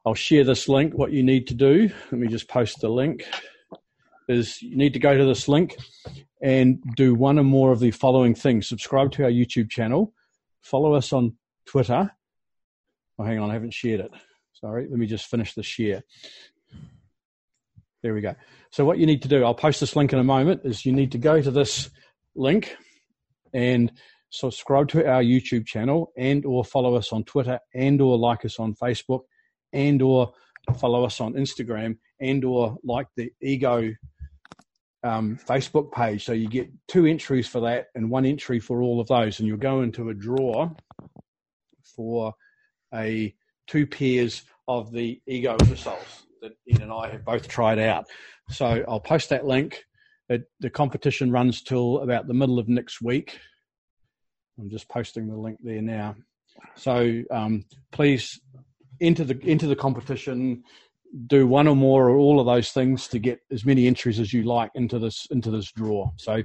[0.05, 0.93] I'll share this link.
[0.93, 3.25] What you need to do, let me just post the link,
[4.29, 5.77] is you need to go to this link
[6.41, 8.67] and do one or more of the following things.
[8.67, 10.13] Subscribe to our YouTube channel,
[10.61, 12.11] follow us on Twitter.
[13.17, 14.11] Oh, hang on, I haven't shared it.
[14.53, 16.03] Sorry, let me just finish the share.
[18.03, 18.35] There we go.
[18.69, 20.91] So what you need to do, I'll post this link in a moment, is you
[20.91, 21.89] need to go to this
[22.35, 22.75] link
[23.53, 23.91] and
[24.29, 28.59] subscribe to our YouTube channel and or follow us on Twitter and or like us
[28.59, 29.21] on Facebook
[29.75, 30.33] and or
[30.79, 33.93] follow us on Instagram and or like the ego
[35.03, 36.25] um, Facebook page.
[36.25, 39.47] So you get two entries for that and one entry for all of those, and
[39.47, 40.71] you'll go into a draw
[41.95, 42.33] for
[42.93, 43.35] a
[43.67, 48.05] two pairs of the ego Isols that Ian and I have both tried out.
[48.49, 49.83] So I'll post that link.
[50.29, 53.39] It, the competition runs till about the middle of next week.
[54.59, 56.15] I'm just posting the link there now.
[56.75, 58.39] So um, please
[58.99, 60.63] into the into the competition
[61.27, 64.33] do one or more or all of those things to get as many entries as
[64.33, 66.41] you like into this into this draw so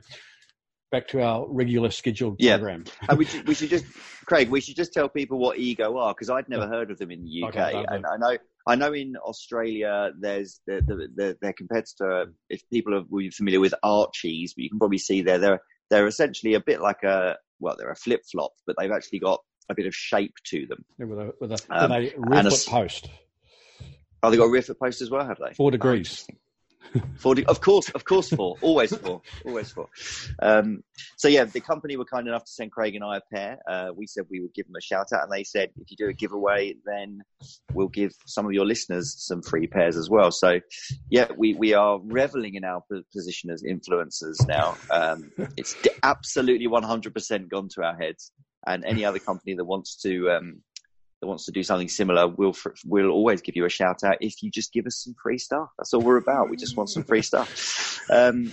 [0.91, 2.57] back to our regular scheduled yeah.
[2.57, 3.85] program and uh, we should, we should just
[4.27, 6.69] craig we should just tell people what ego are because i'd never yeah.
[6.69, 8.37] heard of them in the uk okay, and i know
[8.67, 13.75] i know in australia there's the, the, the, their competitor if people are familiar with
[13.83, 15.61] archies but you can probably see there they're
[15.91, 19.41] they're essentially a bit like a well they're a flip flop but they've actually got
[19.71, 20.85] a bit of shape to them.
[20.99, 23.09] Yeah, with a with a, um, a rear foot a, post.
[24.23, 25.55] Oh, they got a rear foot post as well, have they?
[25.55, 26.27] Four degrees.
[27.17, 28.57] four, de- of course, of course, four.
[28.63, 29.23] Always four.
[29.47, 29.89] Always four.
[30.43, 30.83] Um,
[31.17, 33.59] so yeah, the company were kind enough to send Craig and I a pair.
[33.69, 35.97] Uh, we said we would give them a shout out, and they said if you
[35.97, 37.23] do a giveaway, then
[37.73, 40.31] we'll give some of your listeners some free pairs as well.
[40.31, 40.61] So
[41.09, 44.77] yeah, we we are reveling in our position as influencers now.
[44.91, 48.33] Um, it's absolutely 100% gone to our heads
[48.67, 50.63] and any other company that wants to um,
[51.21, 52.55] that wants to do something similar, we'll
[52.87, 55.69] we'll always give you a shout out if you just give us some free stuff.
[55.79, 56.51] That's all we're about.
[56.51, 58.01] We just want some free stuff.
[58.11, 58.53] Um,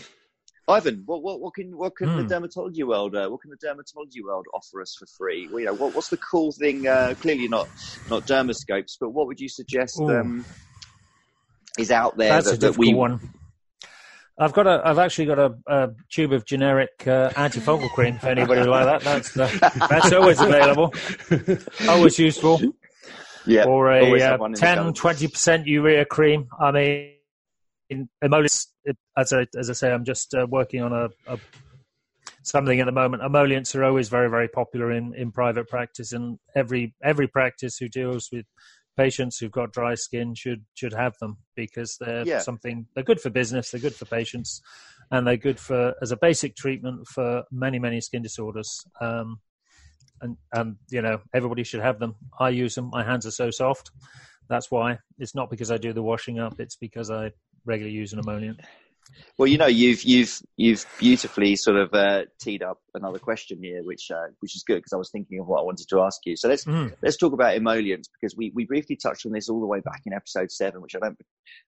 [0.69, 2.27] Ivan, what, what, what can what can the hmm.
[2.27, 5.47] dermatology world uh, what can the dermatology world offer us for free?
[5.47, 6.87] Well, you know, what, what's the cool thing?
[6.87, 7.69] Uh, clearly not
[8.09, 10.43] not dermoscopes, but what would you suggest um,
[11.79, 13.33] is out there That's that, that we one.
[14.39, 14.81] I've got a.
[14.85, 19.01] I've actually got a, a tube of generic uh, antifungal cream for anybody like that.
[19.01, 20.93] That's uh, that's always available,
[21.89, 22.61] always useful.
[23.47, 26.49] Yeah, or a uh, 10, 20 percent urea cream.
[26.59, 27.13] I mean,
[27.89, 28.67] in emollients,
[29.17, 31.39] as I as I say, I'm just uh, working on a, a,
[32.43, 33.23] something at the moment.
[33.23, 37.87] Emollients are always very very popular in in private practice, and every every practice who
[37.87, 38.45] deals with
[38.97, 42.39] patients who've got dry skin should should have them because they're yeah.
[42.39, 44.61] something they're good for business, they're good for patients,
[45.11, 48.85] and they're good for as a basic treatment for many many skin disorders.
[48.99, 49.39] Um,
[50.21, 52.15] and and you know everybody should have them.
[52.39, 52.89] I use them.
[52.91, 53.91] My hands are so soft.
[54.49, 54.99] That's why.
[55.19, 56.59] It's not because I do the washing up.
[56.59, 57.31] It's because I
[57.65, 58.61] regularly use an emollient.
[59.37, 63.83] Well, you know, you've you've you've beautifully sort of uh, teed up another question here,
[63.83, 66.21] which uh, which is good because I was thinking of what I wanted to ask
[66.25, 66.35] you.
[66.35, 66.93] So let's mm.
[67.01, 70.01] let's talk about emollients because we, we briefly touched on this all the way back
[70.05, 71.17] in episode seven, which I don't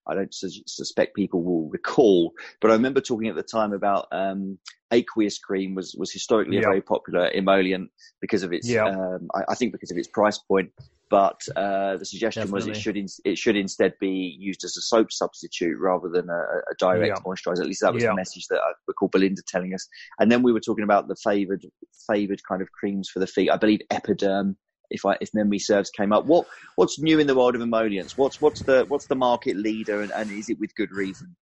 [0.08, 4.08] I don't su- suspect people will recall, but I remember talking at the time about
[4.12, 4.58] um,
[4.92, 6.64] aqueous cream was was historically yep.
[6.64, 8.88] a very popular emollient because of its yep.
[8.88, 10.72] um, I, I, think because of its price point
[11.10, 12.72] but uh, the suggestion Definitely.
[12.72, 16.30] was it should in, it should instead be used as a soap substitute rather than
[16.30, 17.24] a, a direct yeah.
[17.24, 17.62] moisturizer.
[17.62, 18.10] At least that was yeah.
[18.10, 19.88] the message that I recall Belinda telling us.
[20.20, 21.66] And then we were talking about the favoured
[22.08, 23.50] favoured kind of creams for the feet.
[23.50, 24.56] I believe Epiderm,
[24.92, 26.26] if I if memory serves, came up.
[26.26, 26.46] What
[26.76, 28.16] what's new in the world of emollients?
[28.16, 31.36] What's what's the what's the market leader, and, and is it with good reason?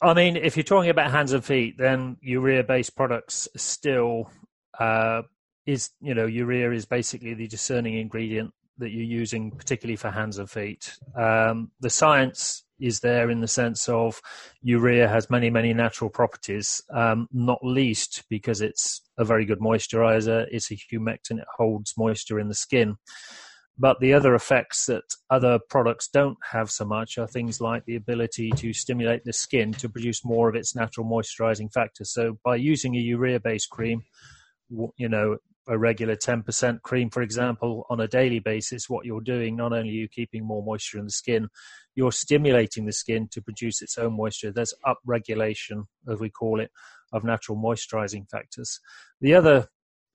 [0.00, 4.30] I mean, if you're talking about hands and feet, then urea-based products still
[4.78, 5.22] uh,
[5.66, 10.38] is you know urea is basically the discerning ingredient that you're using, particularly for hands
[10.38, 10.96] and feet.
[11.16, 14.20] Um, the science is there in the sense of
[14.62, 20.46] urea has many, many natural properties, um, not least because it's a very good moisturizer.
[20.50, 22.96] It's a humectant, it holds moisture in the skin.
[23.76, 27.96] But the other effects that other products don't have so much are things like the
[27.96, 32.12] ability to stimulate the skin to produce more of its natural moisturizing factors.
[32.12, 34.04] So by using a urea based cream,
[34.96, 39.56] you know, a regular 10% cream, for example, on a daily basis, what you're doing,
[39.56, 41.48] not only are you keeping more moisture in the skin,
[41.94, 44.52] you're stimulating the skin to produce its own moisture.
[44.52, 46.70] There's upregulation, as we call it,
[47.12, 48.80] of natural moisturizing factors.
[49.20, 49.68] The other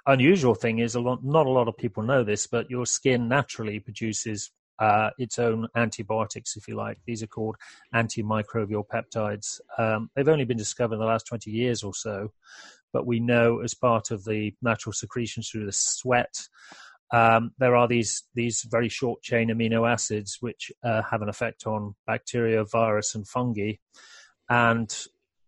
[0.05, 3.27] unusual thing is a lot, not a lot of people know this, but your skin
[3.27, 6.97] naturally produces uh, its own antibiotics, if you like.
[7.05, 7.55] These are called
[7.93, 9.59] antimicrobial peptides.
[9.77, 12.31] Um, they've only been discovered in the last 20 years or so
[12.93, 16.47] but we know as part of the natural secretions through the sweat,
[17.11, 21.65] um, there are these these very short chain amino acids which uh, have an effect
[21.65, 23.73] on bacteria, virus, and fungi.
[24.49, 24.95] And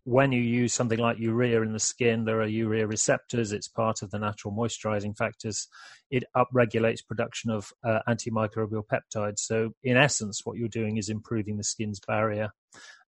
[0.04, 3.52] when you use something like urea in the skin, there are urea receptors.
[3.52, 5.68] It's part of the natural moisturizing factors.
[6.10, 9.38] It upregulates production of uh, antimicrobial peptides.
[9.38, 12.50] So, in essence, what you're doing is improving the skin's barrier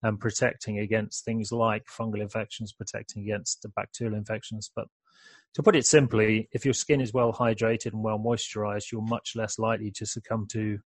[0.03, 4.71] and protecting against things like fungal infections, protecting against bacterial infections.
[4.75, 4.87] But
[5.55, 9.33] to put it simply, if your skin is well hydrated and well moisturized, you're much
[9.35, 10.79] less likely to succumb to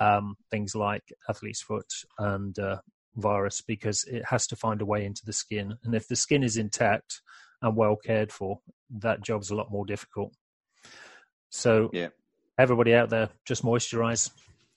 [0.00, 2.78] um, things like athlete's foot and uh,
[3.16, 5.76] virus because it has to find a way into the skin.
[5.84, 7.20] And if the skin is intact
[7.62, 8.60] and well cared for,
[8.98, 10.32] that job's a lot more difficult.
[11.50, 12.08] So, yeah.
[12.58, 14.30] everybody out there, just moisturize,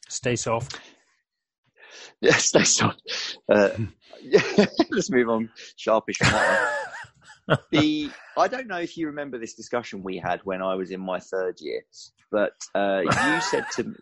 [0.07, 0.79] stay soft.
[2.21, 3.01] Yeah, stay soft.
[3.51, 3.69] Uh,
[4.21, 4.41] yeah,
[4.91, 6.17] let's move on sharpish
[7.71, 10.99] the I don't know if you remember this discussion we had when I was in
[10.99, 11.81] my third year,
[12.31, 13.95] but uh, you said to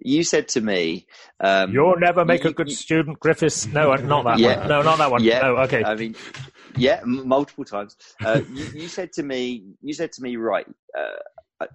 [0.00, 1.06] you said to me,
[1.40, 4.68] um, "You'll never make you, a good you, student, Griffiths." No, not that yeah, one.
[4.68, 5.24] No, not that one.
[5.24, 5.40] Yeah.
[5.40, 5.84] No, okay.
[5.84, 6.14] I mean,
[6.76, 7.96] yeah, multiple times.
[8.24, 10.66] Uh, you, you, said to me, you said to me, right?
[10.96, 11.66] Uh,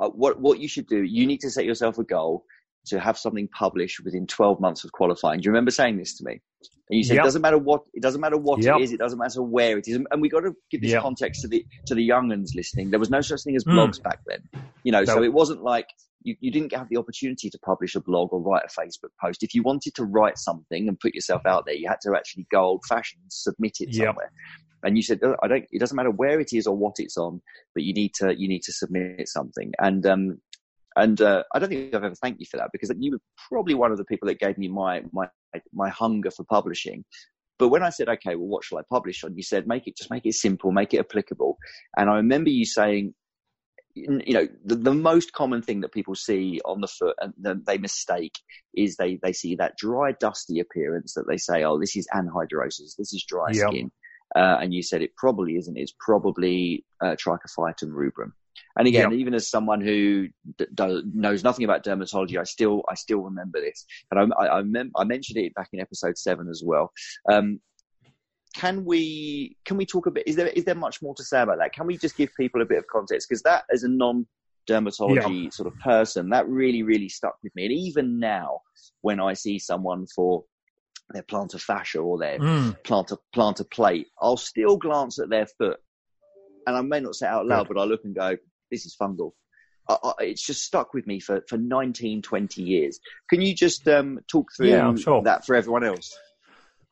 [0.00, 1.02] uh, what what you should do?
[1.02, 2.44] You need to set yourself a goal
[2.86, 5.40] to have something published within 12 months of qualifying.
[5.40, 6.40] Do you remember saying this to me?
[6.88, 7.22] And you said yep.
[7.22, 8.76] it doesn't matter what it doesn't matter what yep.
[8.76, 9.98] it is, it doesn't matter where it is.
[10.10, 11.02] And we got to give this yep.
[11.02, 12.90] context to the to the young uns listening.
[12.90, 13.70] There was no such thing as hmm.
[13.70, 14.04] blogs mm.
[14.04, 14.42] back then,
[14.82, 15.00] you know.
[15.00, 15.14] No.
[15.14, 15.86] So it wasn't like
[16.22, 19.42] you, you didn't have the opportunity to publish a blog or write a Facebook post.
[19.42, 22.46] If you wanted to write something and put yourself out there, you had to actually
[22.50, 24.32] go old fashioned, submit it somewhere.
[24.82, 27.18] And you said, oh, I don't, it doesn't matter where it is or what it's
[27.18, 27.42] on,
[27.74, 29.72] but you need to, you need to submit something.
[29.78, 30.40] And, um,
[30.96, 33.74] and uh, I don't think I've ever thanked you for that because you were probably
[33.74, 35.28] one of the people that gave me my my
[35.72, 37.04] my hunger for publishing.
[37.58, 39.36] But when I said, okay, well, what shall I publish on?
[39.36, 41.58] You said, make it just make it simple, make it applicable.
[41.96, 43.14] And I remember you saying,
[43.94, 47.78] you know the, the, most common thing that people see on the foot and they
[47.78, 48.38] mistake
[48.74, 52.96] is they they see that dry dusty appearance that they say oh this is anhidrosis
[52.96, 53.68] this is dry yep.
[53.68, 53.90] skin
[54.36, 58.32] uh, and you said it probably isn't it's probably uh, trichophyton rubrum
[58.76, 59.18] and again, yep.
[59.18, 63.60] even as someone who d- d- knows nothing about dermatology, I still I still remember
[63.60, 66.92] this, and I, I, I, mem- I mentioned it back in episode seven as well.
[67.30, 67.60] Um,
[68.54, 70.26] can we can we talk a bit?
[70.26, 71.72] Is there is there much more to say about that?
[71.72, 74.26] Can we just give people a bit of context because that as a non
[74.68, 75.50] dermatology yeah.
[75.50, 78.60] sort of person that really really stuck with me, and even now
[79.02, 80.44] when I see someone for
[81.10, 82.76] their plantar fascia or their mm.
[82.82, 85.78] plantar plantar plate, I'll still glance at their foot,
[86.66, 87.74] and I may not say out loud, Good.
[87.74, 88.36] but I look and go,
[88.70, 89.32] "This is fungal."
[89.88, 93.00] I, I, it's just stuck with me for, for 19, 20 years.
[93.28, 95.22] Can you just um, talk through yeah, sure.
[95.22, 96.16] that for everyone else?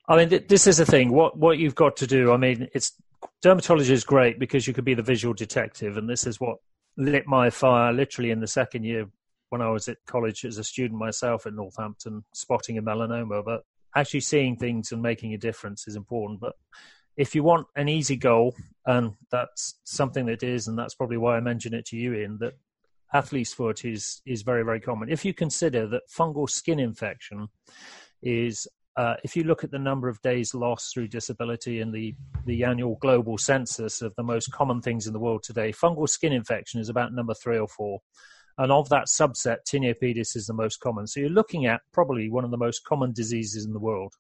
[0.09, 1.13] I mean, th- this is the thing.
[1.13, 2.33] What what you've got to do.
[2.33, 2.93] I mean, it's
[3.45, 6.57] dermatology is great because you could be the visual detective, and this is what
[6.97, 9.07] lit my fire literally in the second year
[9.51, 13.45] when I was at college as a student myself at Northampton, spotting a melanoma.
[13.45, 13.63] But
[13.95, 16.41] actually seeing things and making a difference is important.
[16.41, 16.55] But
[17.17, 18.55] if you want an easy goal,
[18.87, 22.39] and that's something that is, and that's probably why I mentioned it to you, Ian,
[22.41, 22.55] that
[23.13, 25.11] athlete's foot is is very very common.
[25.11, 27.49] If you consider that fungal skin infection
[28.23, 28.67] is
[28.99, 32.65] uh, if you look at the number of days lost through disability in the, the
[32.65, 36.81] annual global census of the most common things in the world today, fungal skin infection
[36.81, 38.01] is about number three or four.
[38.59, 41.07] And of that subset, tinea pedis is the most common.
[41.07, 44.15] So you're looking at probably one of the most common diseases in the world.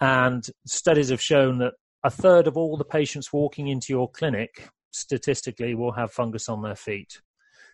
[0.00, 4.70] And studies have shown that a third of all the patients walking into your clinic
[4.92, 7.20] statistically will have fungus on their feet.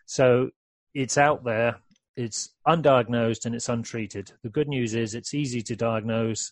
[0.06, 0.50] So
[0.92, 1.76] it's out there
[2.16, 4.32] it's undiagnosed and it's untreated.
[4.42, 6.50] The good news is it's easy to diagnose.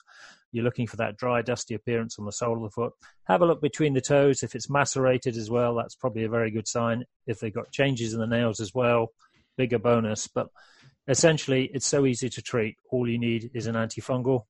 [0.53, 2.93] You're looking for that dry, dusty appearance on the sole of the foot.
[3.25, 4.43] Have a look between the toes.
[4.43, 7.05] If it's macerated as well, that's probably a very good sign.
[7.27, 9.09] If they've got changes in the nails as well,
[9.59, 10.27] bigger bonus.
[10.27, 10.49] But
[11.07, 12.77] essentially, it's so easy to treat.
[12.91, 14.45] All you need is an antifungal.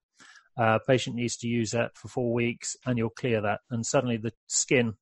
[0.56, 3.60] Uh, patient needs to use that for four weeks, and you'll clear that.
[3.70, 4.94] And suddenly, the skin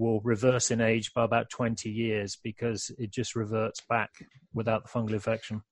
[0.00, 4.10] will reverse in age by about 20 years because it just reverts back
[4.54, 5.62] without the fungal infection.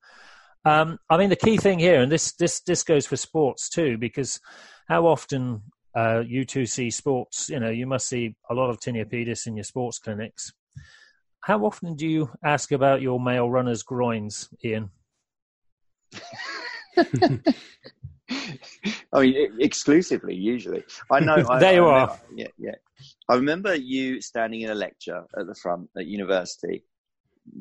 [0.63, 3.97] Um, I mean, the key thing here, and this this this goes for sports too,
[3.97, 4.39] because
[4.87, 5.63] how often
[5.95, 7.49] uh, you two see sports?
[7.49, 10.51] You know, you must see a lot of tinea pedis in your sports clinics.
[11.41, 14.91] How often do you ask about your male runners' groins, Ian?
[19.13, 20.83] I mean, exclusively usually.
[21.09, 21.45] I know.
[21.49, 22.19] I, there you I, are.
[22.35, 22.75] yeah, yeah.
[23.29, 26.83] I remember you standing in a lecture at the front at university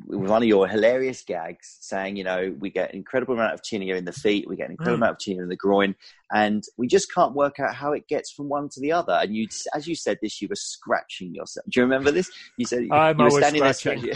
[0.07, 3.63] with one of your hilarious gags saying, you know, we get an incredible amount of
[3.63, 5.03] tinea in the feet, we get an incredible mm.
[5.03, 5.95] amount of tinea in the groin,
[6.33, 9.13] and we just can't work out how it gets from one to the other.
[9.13, 11.67] And you, as you said this, you were scratching yourself.
[11.69, 12.31] Do you remember this?
[12.57, 14.13] You said I'm you were standing scratching.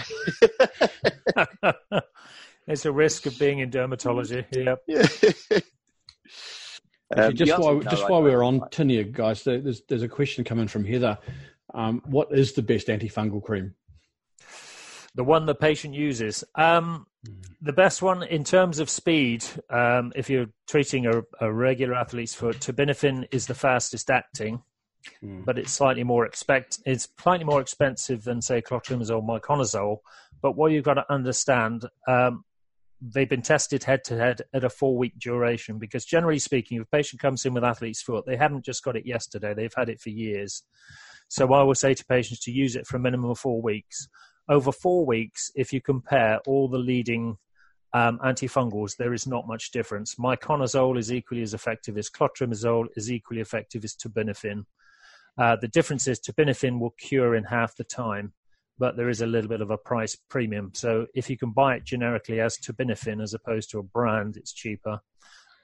[1.36, 1.74] there.
[2.66, 4.44] it's a risk of being in dermatology.
[4.52, 4.82] Yep.
[4.86, 5.58] Yeah.
[7.16, 10.84] Um, just while just while we're on tinea, guys, there's there's a question coming from
[10.84, 11.18] Heather.
[11.74, 13.74] Um, what is the best antifungal cream?
[15.14, 16.42] The one the patient uses.
[16.54, 17.34] Um, mm.
[17.60, 22.34] The best one in terms of speed, um, if you're treating a, a, regular athlete's
[22.34, 24.62] foot, terbinafine is the fastest acting,
[25.22, 25.44] mm.
[25.44, 26.80] but it's slightly more expect.
[26.86, 29.98] It's slightly more expensive than say clotrimazole, miconazole.
[30.40, 32.44] But what you've got to understand, um,
[33.10, 36.84] they've been tested head to head at a four week duration because generally speaking if
[36.84, 39.88] a patient comes in with athlete's foot they haven't just got it yesterday they've had
[39.88, 40.62] it for years.
[41.28, 44.08] So i will say to patients to use it for a minimum of four weeks.
[44.48, 47.38] Over four weeks if you compare all the leading
[47.94, 50.14] um, antifungals there is not much difference.
[50.14, 54.64] Miconazole is equally as effective as clotrimazole is equally effective as terbinafine.
[55.36, 58.32] Uh, the difference is terbinafine will cure in half the time
[58.82, 60.72] but there is a little bit of a price premium.
[60.74, 64.52] So if you can buy it generically as terbinafine as opposed to a brand, it's
[64.52, 64.98] cheaper.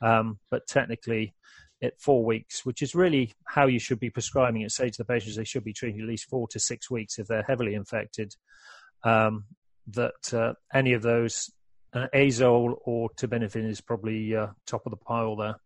[0.01, 1.35] Um, but technically,
[1.83, 4.71] at four weeks, which is really how you should be prescribing it.
[4.71, 7.27] Say to the patients they should be treating at least four to six weeks if
[7.27, 8.37] they're heavily infected.
[9.03, 9.47] Um,
[9.89, 11.51] that uh, any of those,
[11.95, 15.57] uh, azole or terbinafine is probably uh, top of the pile there.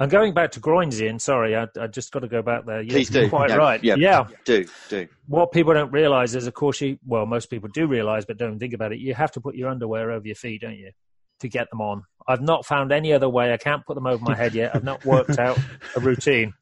[0.00, 2.80] And going back to groins, Ian, sorry, I, I just got to go back there.
[2.80, 3.28] You're Please do.
[3.28, 3.84] Quite yeah, right.
[3.84, 4.26] Yeah, yeah.
[4.46, 5.06] Do, do.
[5.26, 8.58] What people don't realize is, of course, you, well, most people do realize, but don't
[8.58, 8.98] think about it.
[8.98, 10.92] You have to put your underwear over your feet, don't you,
[11.40, 12.04] to get them on?
[12.26, 13.52] I've not found any other way.
[13.52, 14.74] I can't put them over my head yet.
[14.74, 15.58] I've not worked out
[15.94, 16.54] a routine.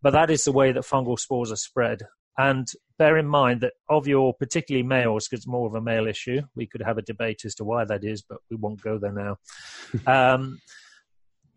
[0.00, 2.02] But that is the way that fungal spores are spread.
[2.36, 6.06] And bear in mind that of your particularly males, because it's more of a male
[6.06, 8.98] issue, we could have a debate as to why that is, but we won't go
[8.98, 9.36] there now.
[10.06, 10.60] Um,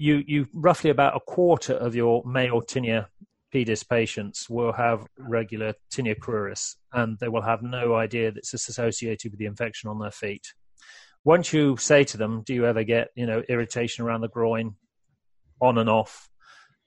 [0.01, 3.05] you you roughly about a quarter of your male tinea
[3.53, 8.53] pedis patients will have regular tinea cruris and they will have no idea that it's
[8.53, 10.53] associated with the infection on their feet.
[11.23, 14.73] Once you say to them, do you ever get, you know, irritation around the groin
[15.61, 16.27] on and off?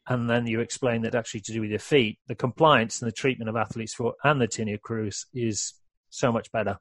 [0.08, 3.14] And then you explain that actually to do with your feet, the compliance and the
[3.14, 5.74] treatment of athlete's foot and the tinea cruris is
[6.10, 6.78] so much better.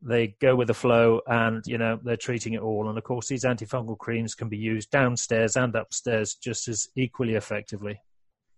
[0.00, 2.88] They go with the flow and, you know, they're treating it all.
[2.88, 7.34] And of course, these antifungal creams can be used downstairs and upstairs just as equally
[7.34, 8.00] effectively.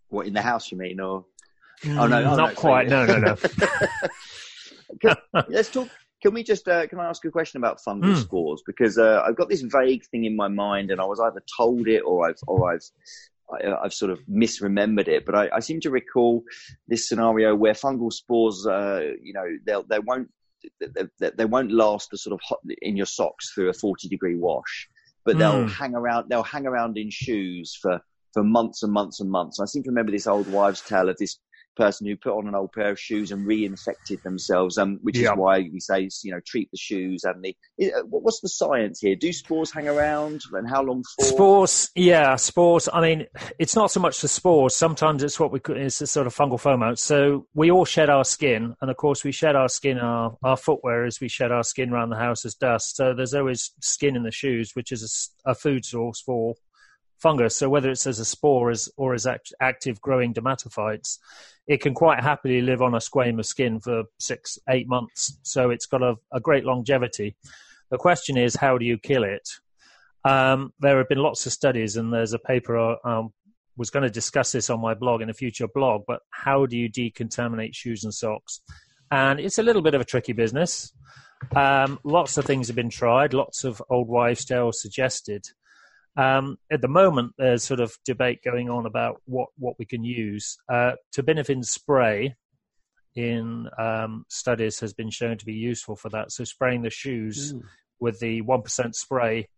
[0.08, 1.00] What, in the house, you mean?
[1.00, 1.24] Or
[1.86, 2.88] oh, no, not no, quite.
[2.88, 3.36] No, no, no.
[5.48, 5.88] let's talk.
[6.22, 8.20] Can we just uh, can I ask a question about fungal mm.
[8.20, 8.62] spores?
[8.66, 11.88] Because uh, I've got this vague thing in my mind, and I was either told
[11.88, 12.82] it or I've or I've
[13.52, 16.44] I, have sort of misremembered it, but I, I, seem to recall
[16.88, 20.30] this scenario where fungal spores, uh, you know, they'll, they won't
[21.18, 24.36] they, they, won't last the sort of hot in your socks through a 40 degree
[24.36, 24.88] wash,
[25.24, 25.70] but they'll mm.
[25.70, 28.00] hang around they'll hang around in shoes for
[28.32, 29.60] for months and months and months.
[29.60, 31.38] I seem to remember this old wives' tale of this
[31.80, 35.28] person who put on an old pair of shoes and reinfected themselves, um, which is
[35.34, 37.56] why we say, you know, treat the shoes and the.
[37.82, 39.16] Uh, what's the science here?
[39.16, 41.24] Do spores hang around, and how long for?
[41.24, 42.88] Spores, yeah, spores.
[42.92, 43.26] I mean,
[43.58, 44.76] it's not so much the spores.
[44.76, 46.98] Sometimes it's what we call it's a sort of fungal fomite.
[46.98, 49.98] So we all shed our skin, and of course we shed our skin.
[49.98, 52.96] Our our footwear as we shed our skin around the house as dust.
[52.96, 56.54] So there's always skin in the shoes, which is a, a food source for
[57.20, 57.56] fungus.
[57.56, 61.18] So whether it's as a spore as, or as act, active growing dermatophytes,
[61.66, 65.38] it can quite happily live on a squamous skin for six, eight months.
[65.42, 67.36] So it's got a, a great longevity.
[67.90, 69.48] The question is, how do you kill it?
[70.24, 73.32] Um, there have been lots of studies, and there's a paper I uh, um,
[73.76, 76.02] was going to discuss this on my blog in a future blog.
[76.06, 78.60] But how do you decontaminate shoes and socks?
[79.10, 80.92] And it's a little bit of a tricky business.
[81.56, 83.32] Um, lots of things have been tried.
[83.32, 85.46] Lots of old wives' tales suggested.
[86.20, 90.04] Um, at the moment, there's sort of debate going on about what, what we can
[90.04, 90.58] use.
[90.68, 92.36] Uh, terbinafine spray
[93.14, 96.30] in um, studies has been shown to be useful for that.
[96.30, 97.62] So spraying the shoes mm.
[98.00, 99.48] with the 1% spray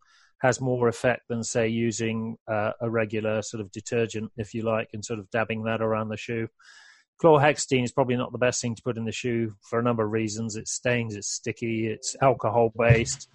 [0.40, 4.88] has more effect than, say, using uh, a regular sort of detergent, if you like,
[4.92, 6.46] and sort of dabbing that around the shoe.
[7.20, 10.04] Chlorhexidine is probably not the best thing to put in the shoe for a number
[10.04, 10.54] of reasons.
[10.54, 13.28] It stains, it's sticky, it's alcohol based.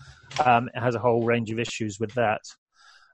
[0.46, 2.42] Um, it has a whole range of issues with that.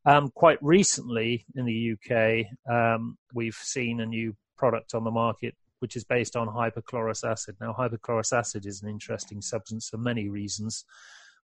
[0.05, 5.55] Um, quite recently in the UK, um, we've seen a new product on the market
[5.83, 7.57] which is based on hypochlorous acid.
[7.59, 10.85] Now, hypochlorous acid is an interesting substance for many reasons,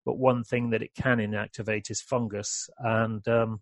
[0.05, 3.59] but one thing that it can inactivate is fungus, and um,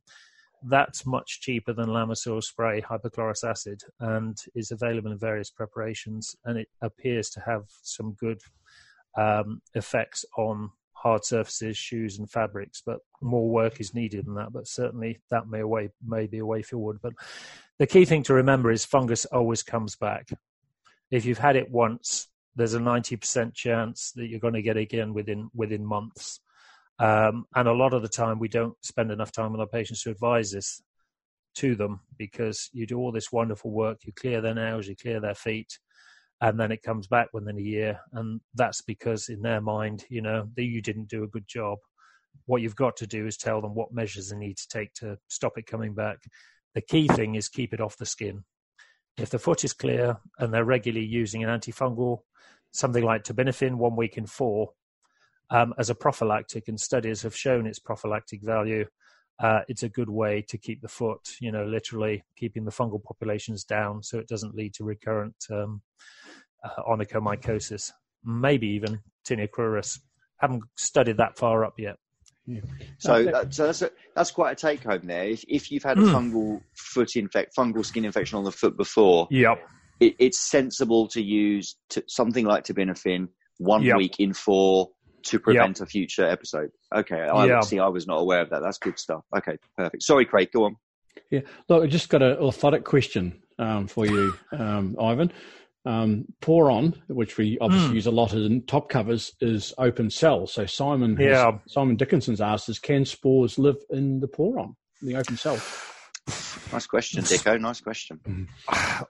[0.62, 6.60] that's much cheaper than Lamisil spray, hypochlorous acid, and is available in various preparations, and
[6.60, 8.40] it appears to have some good
[9.18, 10.70] um, effects on
[11.08, 12.82] hard surfaces, shoes, and fabrics.
[12.86, 14.52] But more work is needed than that.
[14.52, 17.00] But certainly that may way may be a way forward.
[17.02, 17.14] But
[17.80, 20.30] the key thing to remember is fungus always comes back.
[21.10, 24.82] If you've had it once, there's a 90% chance that you're going to get it
[24.82, 26.42] again within within months.
[27.00, 30.04] Um, and a lot of the time, we don't spend enough time with our patients
[30.04, 30.82] to advise this
[31.56, 34.00] to them because you do all this wonderful work.
[34.04, 35.80] You clear their nails, you clear their feet,
[36.42, 40.22] and then it comes back within a year and that's because in their mind you
[40.22, 41.80] know that you didn't do a good job.
[42.46, 45.18] What you've got to do is tell them what measures they need to take to
[45.28, 46.20] stop it coming back.
[46.76, 48.44] The key thing is keep it off the skin.
[49.18, 52.20] If the foot is clear and they're regularly using an antifungal
[52.72, 54.72] something like terbinafine one week in four
[55.50, 58.86] um, as a prophylactic and studies have shown its prophylactic value
[59.40, 63.04] uh, it's a good way to keep the foot, you know, literally keeping the fungal
[63.04, 65.82] populations down so it doesn't lead to recurrent um,
[66.64, 67.92] uh, onychomycosis,
[68.24, 70.00] maybe even tinea cruris.
[70.38, 71.98] Haven't studied that far up yet.
[72.46, 72.62] Yeah.
[73.00, 75.26] So, that, so that's a, that's quite a take home there.
[75.26, 76.14] If if you've had a mm.
[76.14, 79.60] fungal foot infect, fungal skin infection on the foot before, yep.
[80.00, 83.98] It, it's sensible to use to, something like terbinafine one yep.
[83.98, 84.90] week in four
[85.28, 85.88] to prevent yep.
[85.88, 86.72] a future episode.
[86.94, 87.64] Okay, I yep.
[87.64, 87.80] see.
[87.80, 88.62] I was not aware of that.
[88.62, 89.24] That's good stuff.
[89.36, 90.04] Okay, perfect.
[90.04, 90.50] Sorry, Craig.
[90.52, 90.76] Go on.
[91.32, 95.32] Yeah, look, I just got an orthotic question um, for you, um, Ivan.
[95.86, 97.96] Um, Poron, which we obviously mm.
[97.96, 100.46] use a lot in top covers, is open cell.
[100.46, 101.52] So Simon, has, yeah.
[101.68, 105.58] Simon Dickinson's asked us, can spores live in the Poron, in the open cell?
[106.74, 107.60] Nice question, Dicko.
[107.62, 108.50] Nice question.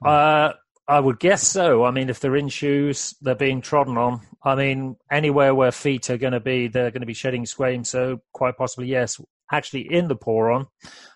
[0.06, 0.52] Uh,
[0.90, 1.84] I would guess so.
[1.84, 4.22] I mean, if they're in shoes, they're being trodden on.
[4.44, 7.84] I mean, anywhere where feet are going to be, they're going to be shedding squame.
[7.84, 9.20] So quite possibly, yes.
[9.52, 10.68] Actually, in the poron,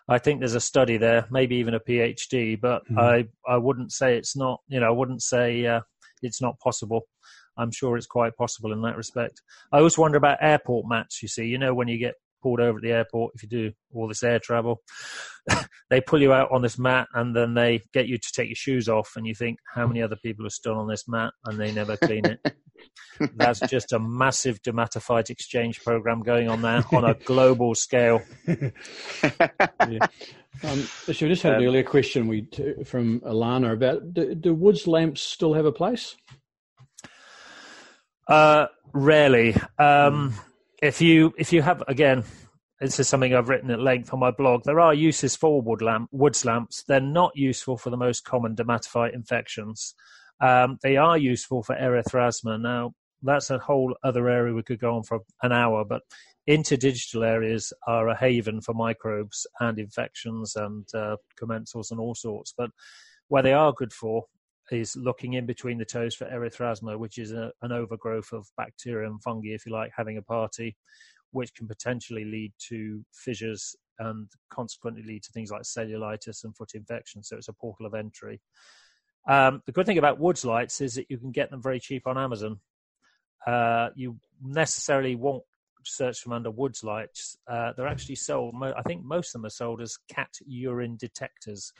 [0.09, 2.59] I think there's a study there, maybe even a PhD.
[2.59, 2.99] But mm-hmm.
[2.99, 4.61] I, I wouldn't say it's not.
[4.67, 5.81] You know, I wouldn't say uh,
[6.21, 7.01] it's not possible.
[7.57, 9.41] I'm sure it's quite possible in that respect.
[9.71, 11.21] I always wonder about airport mats.
[11.21, 13.71] You see, you know, when you get pulled over at the airport, if you do
[13.93, 14.81] all this air travel,
[15.89, 18.55] they pull you out on this mat and then they get you to take your
[18.55, 21.59] shoes off, and you think, how many other people are still on this mat and
[21.59, 22.39] they never clean it?
[23.35, 28.21] That's just a massive dermatophyte exchange program going on there on a global scale.
[28.47, 30.07] yeah.
[30.63, 34.35] Um, so we just had an um, earlier question we t- from Alana about do,
[34.35, 36.15] do, woods lamps still have a place?
[38.27, 39.55] Uh, rarely.
[39.79, 40.33] Um,
[40.81, 42.23] if you if you have again,
[42.79, 44.63] this is something I've written at length on my blog.
[44.63, 46.83] There are uses for wood lamp woods lamps.
[46.87, 49.93] They're not useful for the most common dermatophyte infections.
[50.41, 52.59] Um, they are useful for erythrasma.
[52.59, 56.01] Now, that's a whole other area we could go on for an hour, but
[56.49, 62.55] interdigital areas are a haven for microbes and infections and uh, commensals and all sorts.
[62.57, 62.71] But
[63.27, 64.25] where they are good for
[64.71, 69.09] is looking in between the toes for erythrasma, which is a, an overgrowth of bacteria
[69.09, 70.75] and fungi, if you like, having a party,
[71.31, 76.71] which can potentially lead to fissures and consequently lead to things like cellulitis and foot
[76.73, 77.23] infection.
[77.23, 78.41] So it's a portal of entry.
[79.27, 82.07] Um, the good thing about Woods lights is that you can get them very cheap
[82.07, 82.59] on Amazon.
[83.45, 85.43] Uh, you necessarily won't
[85.83, 87.37] search from under Woods lights.
[87.47, 88.55] Uh, they're actually sold.
[88.61, 91.73] I think most of them are sold as cat urine detectors.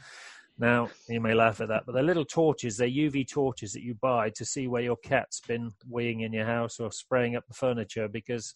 [0.62, 2.78] Now you may laugh at that, but they're little torches.
[2.78, 6.46] They're UV torches that you buy to see where your cat's been weeing in your
[6.46, 8.08] house or spraying up the furniture.
[8.08, 8.54] Because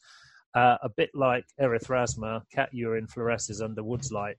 [0.54, 4.38] uh, a bit like erythrasma, cat urine fluoresces under Woods light.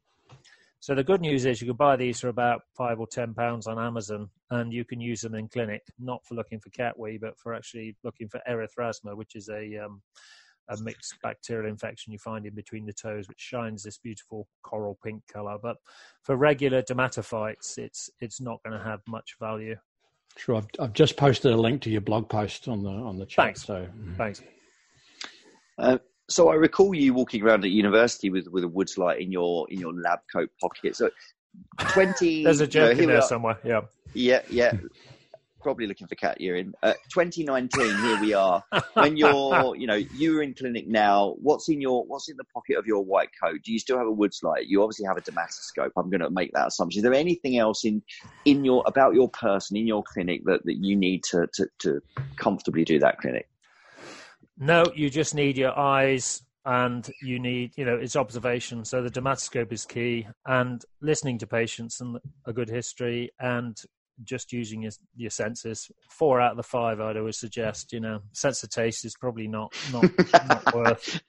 [0.79, 3.67] So the good news is you can buy these for about five or ten pounds
[3.67, 7.19] on Amazon, and you can use them in clinic, not for looking for cat wee,
[7.21, 10.01] but for actually looking for erythrasma, which is a um,
[10.69, 14.99] a mixed bacterial infection you find in between the toes, which shines this beautiful coral
[15.05, 15.57] pink color.
[15.63, 15.77] But
[16.23, 19.77] for regular dermatophytes, it's it's not going to have much value.
[20.37, 23.27] Sure, I've, I've just posted a link to your blog post on the on the
[23.27, 23.47] chat.
[23.47, 23.63] Thanks.
[23.65, 23.87] So
[24.17, 24.43] thanks.
[25.79, 25.99] Uh,
[26.29, 29.67] so I recall you walking around at university with, with a woods light in your
[29.71, 30.97] in your lab coat pocket.
[30.97, 31.11] So
[31.79, 32.45] twenty.
[32.45, 33.59] There's a joke you know, in there somewhere.
[33.65, 33.83] Yeah.
[34.15, 34.73] Yeah, yeah.
[35.67, 36.75] Probably looking for cat urine.
[36.81, 37.99] Uh, 2019.
[37.99, 38.63] Here we are.
[38.95, 41.35] When you're, you know, you're in clinic now.
[41.43, 43.63] What's in your What's in the pocket of your white coat?
[43.65, 44.69] Do you still have a woods light?
[44.69, 45.91] You obviously have a dermatoscope.
[45.97, 47.01] I'm going to make that assumption.
[47.01, 48.01] Is there anything else in
[48.45, 52.01] in your about your person in your clinic that, that you need to, to to
[52.37, 53.49] comfortably do that clinic?
[54.57, 58.85] No, you just need your eyes and you need, you know, it's observation.
[58.85, 63.77] So the dermatoscope is key and listening to patients and a good history and
[64.25, 65.91] just using your, your senses.
[66.09, 69.49] Four out of the five, I'd always suggest, you know, sense of taste is probably
[69.49, 70.05] not, not,
[70.49, 71.21] not worth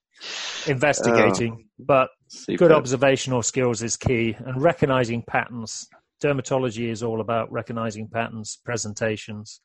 [0.68, 2.58] investigating, oh, but super.
[2.58, 5.88] good observational skills is key and recognizing patterns.
[6.24, 9.62] Dermatology is all about recognizing patterns, presentations.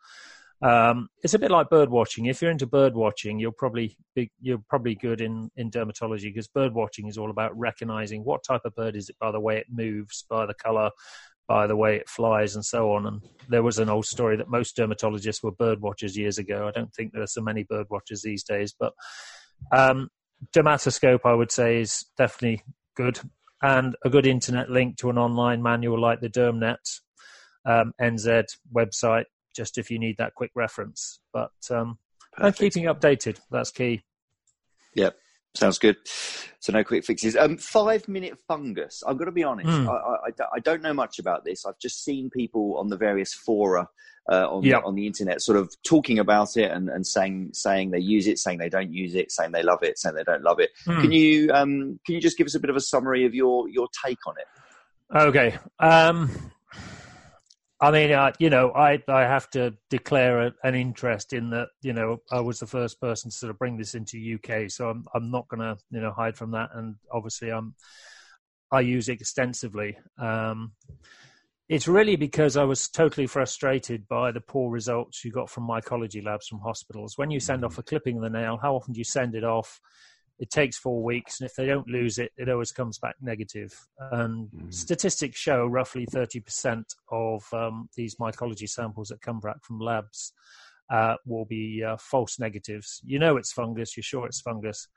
[0.63, 2.27] Um, it's a bit like bird watching.
[2.27, 6.47] If you're into bird watching, you're probably be, you're probably good in, in dermatology because
[6.47, 9.59] bird watching is all about recognizing what type of bird is it by the way
[9.59, 10.91] it moves, by the color,
[11.53, 13.07] by the way it flies, and so on.
[13.07, 16.67] And there was an old story that most dermatologists were bird watchers years ago.
[16.67, 18.95] I don't think there are so many bird watchers these days, but
[19.71, 20.09] um,
[20.57, 22.63] dermatoscope, I would say, is definitely
[22.97, 23.21] good,
[23.61, 27.01] and a good internet link to an online manual like the DermNet
[27.67, 29.25] um, NZ website
[29.55, 31.21] just if you need that quick reference.
[31.35, 31.99] But um,
[32.39, 34.05] and keeping updated, that's key.
[34.95, 35.17] Yep.
[35.55, 35.97] Sounds good.
[36.61, 37.37] So no quick fixes.
[37.37, 39.03] Um, five minute fungus.
[39.07, 39.69] I'm going to be honest.
[39.69, 39.89] Mm.
[39.89, 41.67] I, I, I, don't know much about this.
[41.67, 43.89] I've just seen people on the various fora
[44.31, 44.81] uh, on yep.
[44.81, 48.27] the, on the internet sort of talking about it and, and saying saying they use
[48.27, 50.71] it, saying they don't use it, saying they love it, saying they don't love it.
[50.87, 51.01] Mm.
[51.01, 53.69] Can you um, can you just give us a bit of a summary of your
[53.69, 55.19] your take on it?
[55.19, 55.59] Okay.
[55.79, 56.31] Um,
[57.83, 61.69] I mean, you know, I I have to declare a, an interest in that.
[61.83, 64.89] You know, I was the first person to sort of bring this into UK, so
[64.89, 66.71] I'm I'm not going to you know hide from that.
[66.75, 67.75] And obviously, I'm
[68.71, 69.99] I use it extensively.
[70.17, 70.75] Um,
[71.69, 76.25] it's really because I was totally frustrated by the poor results you got from mycology
[76.25, 77.19] labs from hospitals.
[77.19, 79.43] When you send off a clipping of the nail, how often do you send it
[79.43, 79.81] off?
[80.43, 83.73] It takes four weeks, and if they don't lose it, it always comes back negative.
[84.11, 84.75] And mm.
[84.75, 86.83] statistics show roughly 30%
[87.13, 90.33] of um, these mycology samples that come back from labs
[90.91, 93.01] uh, will be uh, false negatives.
[93.05, 94.89] You know it's fungus, you're sure it's fungus,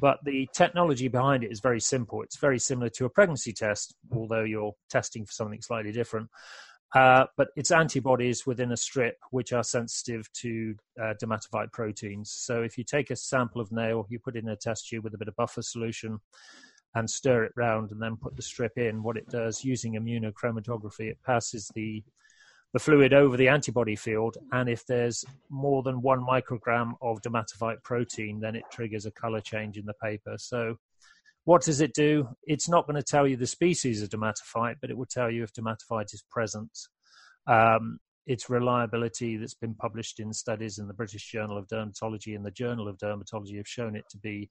[0.00, 2.20] but the technology behind it is very simple.
[2.20, 6.28] It's very similar to a pregnancy test, although you're testing for something slightly different.
[6.94, 12.30] Uh, but it's antibodies within a strip which are sensitive to uh, dermatophyte proteins.
[12.30, 15.02] So if you take a sample of nail, you put it in a test tube
[15.02, 16.20] with a bit of buffer solution
[16.94, 21.10] and stir it round and then put the strip in, what it does using immunochromatography,
[21.10, 22.04] it passes the
[22.72, 27.80] the fluid over the antibody field, and if there's more than one microgram of dermatophyte
[27.84, 30.34] protein, then it triggers a color change in the paper.
[30.36, 30.76] So
[31.44, 32.28] What does it do?
[32.44, 35.42] It's not going to tell you the species of dermatophyte, but it will tell you
[35.42, 36.70] if dermatophyte is present.
[37.46, 42.44] Um, its reliability that's been published in studies in the British Journal of Dermatology and
[42.44, 44.50] the Journal of Dermatology have shown it to be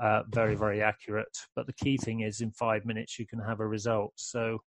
[0.00, 1.36] uh, very, very accurate.
[1.56, 4.12] But the key thing is in five minutes you can have a result.
[4.14, 4.58] So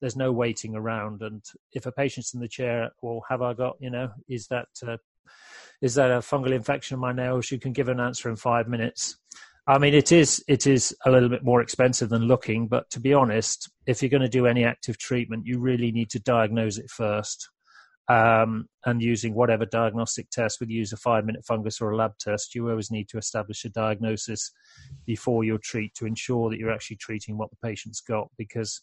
[0.00, 1.22] there's no waiting around.
[1.22, 1.42] And
[1.72, 4.98] if a patient's in the chair, well, have I got, you know, is that uh,
[5.82, 7.50] is that a fungal infection in my nails?
[7.50, 9.16] You can give an answer in five minutes.
[9.68, 13.00] I mean, it is it is a little bit more expensive than looking, but to
[13.00, 16.78] be honest, if you're going to do any active treatment, you really need to diagnose
[16.78, 17.50] it first.
[18.08, 21.96] Um, and using whatever diagnostic test, whether you use a five minute fungus or a
[21.96, 24.50] lab test, you always need to establish a diagnosis
[25.04, 28.80] before you treat to ensure that you're actually treating what the patient's got because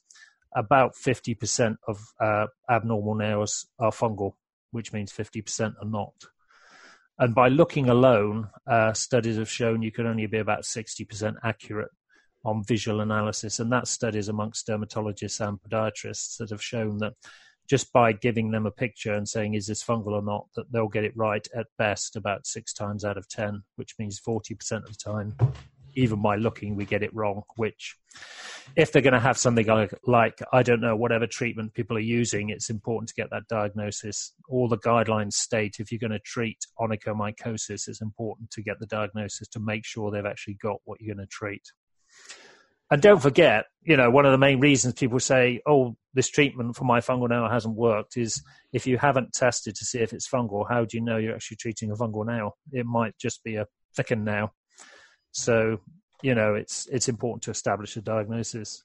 [0.55, 4.33] about 50% of uh, abnormal nails are fungal,
[4.69, 6.13] which means 50% are not.
[7.17, 11.91] And by looking alone, uh, studies have shown you can only be about 60% accurate
[12.43, 13.59] on visual analysis.
[13.59, 17.13] And that's studies amongst dermatologists and podiatrists that have shown that
[17.67, 20.87] just by giving them a picture and saying, is this fungal or not, that they'll
[20.87, 24.85] get it right at best about six times out of 10, which means 40% of
[24.85, 25.35] the time
[25.95, 27.43] even by looking, we get it wrong.
[27.55, 27.95] Which,
[28.75, 32.01] if they're going to have something like, like, I don't know, whatever treatment people are
[32.01, 34.33] using, it's important to get that diagnosis.
[34.49, 38.87] All the guidelines state if you're going to treat onychomycosis, it's important to get the
[38.87, 41.63] diagnosis to make sure they've actually got what you're going to treat.
[42.91, 46.75] And don't forget, you know, one of the main reasons people say, oh, this treatment
[46.75, 48.43] for my fungal nail hasn't worked is
[48.73, 51.57] if you haven't tested to see if it's fungal, how do you know you're actually
[51.57, 52.57] treating a fungal nail?
[52.71, 53.65] It might just be a
[53.95, 54.53] thickened nail
[55.35, 55.81] so,
[56.21, 58.83] you know, it's it's important to establish a diagnosis.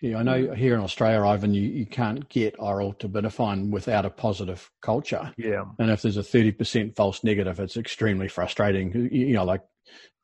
[0.00, 4.10] Yeah, I know here in Australia, Ivan, you, you can't get oral terbinafine without a
[4.10, 5.34] positive culture.
[5.36, 5.64] Yeah.
[5.80, 9.08] And if there's a 30% false negative, it's extremely frustrating.
[9.10, 9.62] You, know, like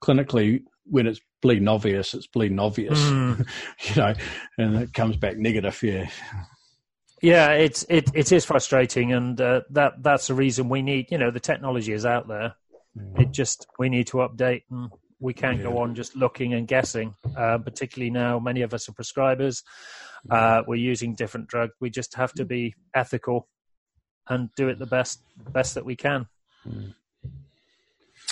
[0.00, 3.44] clinically, when it's bleeding obvious, it's bleeding obvious, mm.
[3.80, 4.14] you know,
[4.58, 5.82] and it comes back negative.
[5.82, 6.08] Yeah.
[7.20, 11.10] Yeah, it's it it is frustrating, and uh, that that's the reason we need.
[11.10, 12.54] You know, the technology is out there.
[12.96, 13.22] Mm.
[13.22, 14.90] It just we need to update and
[15.24, 15.64] we can't yeah.
[15.64, 17.14] go on just looking and guessing.
[17.34, 19.62] Uh, particularly now, many of us are prescribers.
[20.30, 21.72] Uh, we're using different drugs.
[21.80, 23.48] We just have to be ethical
[24.28, 25.20] and do it the best
[25.50, 26.26] best that we can.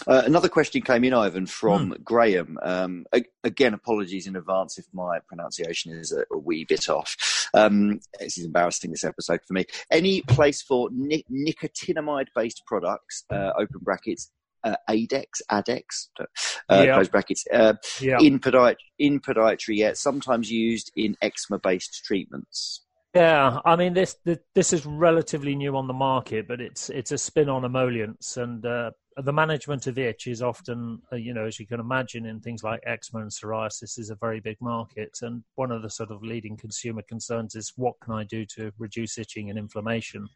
[0.06, 2.02] Uh, another question came in, Ivan, from hmm.
[2.02, 2.58] Graham.
[2.62, 3.06] Um,
[3.42, 7.48] again, apologies in advance if my pronunciation is a, a wee bit off.
[7.54, 9.64] Um, this is embarrassing, this episode for me.
[9.90, 14.30] Any place for ni- nicotinamide based products, uh, open brackets,
[14.64, 16.24] uh, ADEX, ADEX, uh,
[16.70, 16.94] yeah.
[16.94, 18.18] close brackets, uh, yeah.
[18.20, 22.84] in, podiatry, in podiatry, yeah, sometimes used in eczema-based treatments.
[23.14, 24.16] Yeah, I mean this
[24.54, 28.64] this is relatively new on the market, but it's it's a spin on emollients, and
[28.64, 32.40] uh, the management of itch is often, uh, you know, as you can imagine, in
[32.40, 35.10] things like eczema and psoriasis, is a very big market.
[35.22, 38.72] And one of the sort of leading consumer concerns is what can I do to
[38.78, 40.26] reduce itching and inflammation?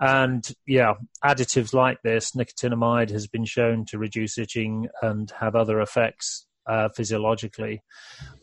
[0.00, 5.80] And yeah, additives like this, nicotinamide has been shown to reduce itching and have other
[5.80, 7.82] effects uh, physiologically.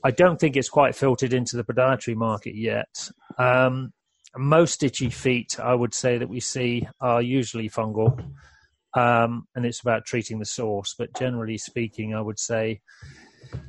[0.03, 3.09] I don't think it's quite filtered into the podiatry market yet.
[3.37, 3.91] Um,
[4.37, 8.19] most itchy feet, I would say, that we see are usually fungal,
[8.95, 10.93] um, and it's about treating the source.
[10.97, 12.81] But generally speaking, I would say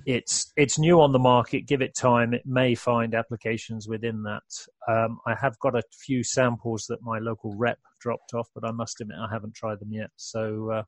[0.06, 1.66] it's it's new on the market.
[1.66, 4.42] Give it time; it may find applications within that.
[4.88, 8.72] Um, I have got a few samples that my local rep dropped off, but I
[8.72, 10.10] must admit I haven't tried them yet.
[10.16, 10.82] So, uh,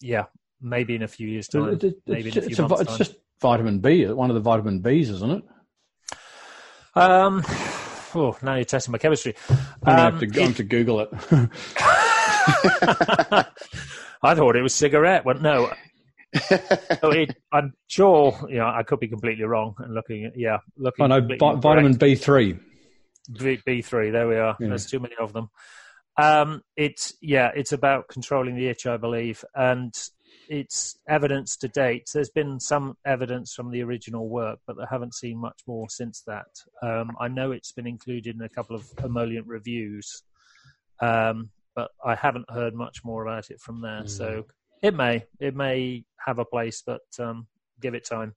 [0.00, 0.24] yeah,
[0.60, 1.74] maybe in a few years' time.
[1.74, 4.40] It, it, maybe in a few it's a, It's just vitamin B, one of the
[4.40, 5.44] vitamin Bs, isn't it?
[6.94, 7.44] Um,
[8.14, 9.34] oh, now you're testing my chemistry.
[9.84, 11.10] I'm um, have to go to Google it.
[14.22, 15.24] I thought it was cigarette.
[15.24, 15.72] Well, no,
[17.00, 20.58] so it, I'm sure, you know, I could be completely wrong and looking at, yeah,
[20.76, 21.04] looking.
[21.04, 22.60] Oh no, vitamin B3.
[23.64, 24.56] B, 3 there we are.
[24.58, 24.68] Yeah.
[24.68, 25.50] There's too many of them.
[26.16, 29.44] Um, it's, yeah, it's about controlling the itch, I believe.
[29.54, 29.94] And
[30.48, 32.08] it's evidence to date.
[32.12, 36.22] There's been some evidence from the original work, but I haven't seen much more since
[36.26, 36.46] that.
[36.82, 40.22] Um, I know it's been included in a couple of emollient reviews,
[41.00, 44.02] um, but I haven't heard much more about it from there.
[44.02, 44.10] Mm.
[44.10, 44.46] So
[44.82, 47.46] it may, it may have a place, but um,
[47.80, 48.34] give it time.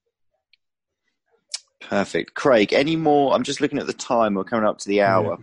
[1.82, 2.74] Perfect, Craig.
[2.74, 3.34] Any more?
[3.34, 4.36] I'm just looking at the time.
[4.36, 5.40] We're coming up to the hour.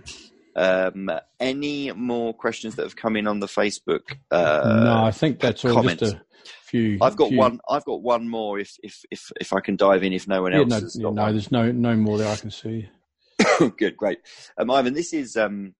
[0.56, 0.90] Yeah.
[0.90, 4.16] Um, any more questions that have come in on the Facebook?
[4.30, 5.74] Uh, no, I think that's all.
[5.74, 6.00] Comments?
[6.00, 6.20] Just a
[6.64, 6.98] few.
[7.00, 7.38] I've got few...
[7.38, 7.60] one.
[7.68, 8.58] I've got one more.
[8.58, 10.96] If if if if I can dive in, if no one yeah, else no, has
[10.96, 11.32] yeah, no, one.
[11.32, 12.88] there's no no more that I can see.
[13.76, 14.18] Good, great.
[14.56, 15.74] Um, Ivan, this is um,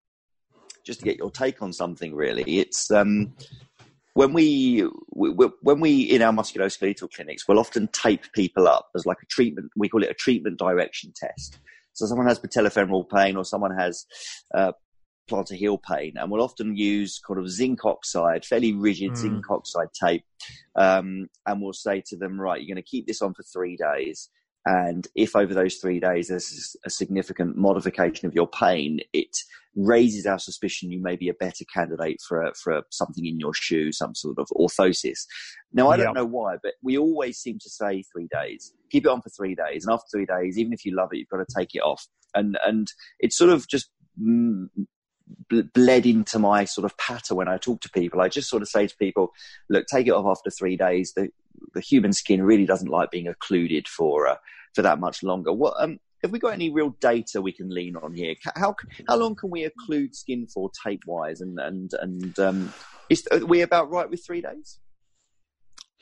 [0.85, 2.15] just to get your take on something.
[2.15, 3.35] Really, it's um,
[4.19, 5.31] when we, we
[5.63, 9.71] when we in our musculoskeletal clinics, we'll often tape people up as like a treatment.
[9.77, 11.61] We call it a treatment direction test.
[11.93, 14.07] So someone has patellofemoral pain or someone has
[14.53, 14.73] uh,
[15.31, 19.19] plantar heel pain, and we'll often use kind of zinc oxide, fairly rigid mm.
[19.19, 20.25] zinc oxide tape,
[20.75, 23.77] um, and we'll say to them, right, you're going to keep this on for three
[23.77, 24.31] days.
[24.67, 29.37] And if over those three days there's a significant modification of your pain, it
[29.79, 33.39] raises our suspicion you may be a better candidate for a, for a, something in
[33.39, 35.21] your shoe, some sort of orthosis.
[35.73, 38.73] Now, I don't know why, but we always seem to say three days.
[38.91, 41.19] Keep it on for three days, and after three days, even if you love it,
[41.19, 42.07] you've got to take it off.
[42.35, 42.89] And and
[43.21, 44.69] it's sort of just mm,
[45.49, 48.21] bled into my sort of patter when I talk to people.
[48.21, 49.33] I just sort of say to people,
[49.69, 51.13] look, take it off after three days.
[51.15, 51.29] The,
[51.75, 54.37] the human skin really doesn't like being occluded for, uh,
[54.75, 55.53] for that much longer.
[55.53, 58.35] What, um, have we got any real data we can lean on here?
[58.57, 58.75] How,
[59.07, 61.41] how long can we occlude skin for tape wise?
[61.41, 62.73] And, and, and, um,
[63.09, 64.79] is, are we about right with three days?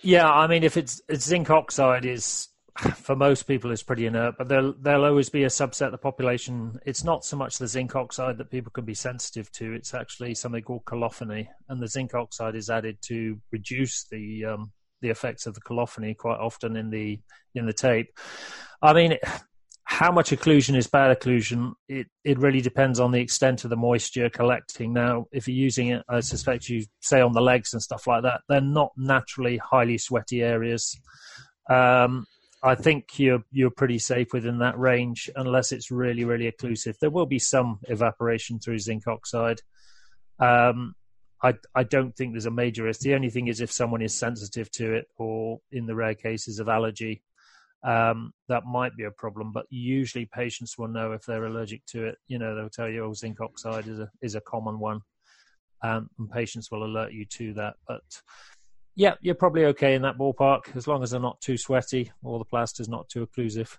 [0.03, 2.49] Yeah, I mean, if it's, it's zinc oxide is
[2.95, 5.99] for most people is pretty inert, but there'll there'll always be a subset of the
[5.99, 6.79] population.
[6.85, 10.35] It's not so much the zinc oxide that people can be sensitive to; it's actually
[10.35, 15.47] something called colophony, and the zinc oxide is added to reduce the um, the effects
[15.47, 17.21] of the colophony quite often in the
[17.55, 18.09] in the tape.
[18.83, 19.17] I mean,
[19.89, 21.73] how much occlusion is bad occlusion?
[21.89, 24.93] It it really depends on the extent of the moisture collecting.
[24.93, 28.25] Now, if you're using it, I suspect you say on the legs and stuff like
[28.25, 30.99] that, they're not naturally highly sweaty areas.
[31.71, 32.27] Um,
[32.65, 36.99] I think you're you're pretty safe within that range unless it's really really occlusive.
[36.99, 39.61] There will be some evaporation through zinc oxide.
[40.41, 40.97] Um,
[41.45, 43.03] I I don't think there's a major risk.
[43.03, 46.59] The only thing is if someone is sensitive to it, or in the rare cases
[46.59, 47.23] of allergy,
[47.87, 49.53] um, that might be a problem.
[49.53, 52.17] But usually patients will know if they're allergic to it.
[52.27, 55.01] You know, they'll tell you, "Oh, zinc oxide is a is a common one,"
[55.83, 57.75] um, and patients will alert you to that.
[57.87, 58.03] But
[58.97, 62.39] yeah, you're probably okay in that ballpark as long as they're not too sweaty or
[62.39, 63.77] the plaster's not too occlusive.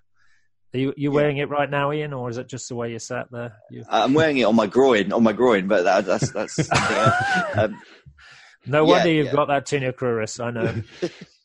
[0.74, 1.14] Are you you yeah.
[1.14, 3.56] wearing it right now, Ian, or is it just the way you sat there?
[3.70, 3.84] You...
[3.90, 6.58] I'm wearing it on my groin, on my groin, but that, that's that's.
[7.56, 7.80] um,
[8.66, 9.32] no yeah, wonder you've yeah.
[9.32, 10.42] got that tinea cruris.
[10.42, 10.82] I know.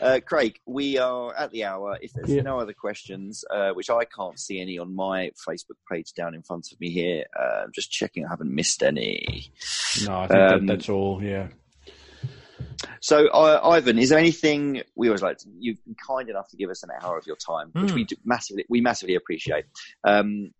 [0.00, 1.98] uh, Craig, we are at the hour.
[2.00, 6.12] If there's no other questions, uh, which I can't see any on my Facebook page
[6.12, 8.24] down in front of me here, uh, I'm just checking.
[8.24, 9.52] I haven't missed any.
[10.06, 11.22] No, I think um, that, that's all.
[11.22, 11.48] Yeah.
[13.00, 15.38] So, uh, Ivan, is there anything we always like?
[15.38, 17.94] To, you've been kind enough to give us an hour of your time, which mm.
[17.94, 19.64] we massively we massively appreciate.
[20.02, 20.52] Um,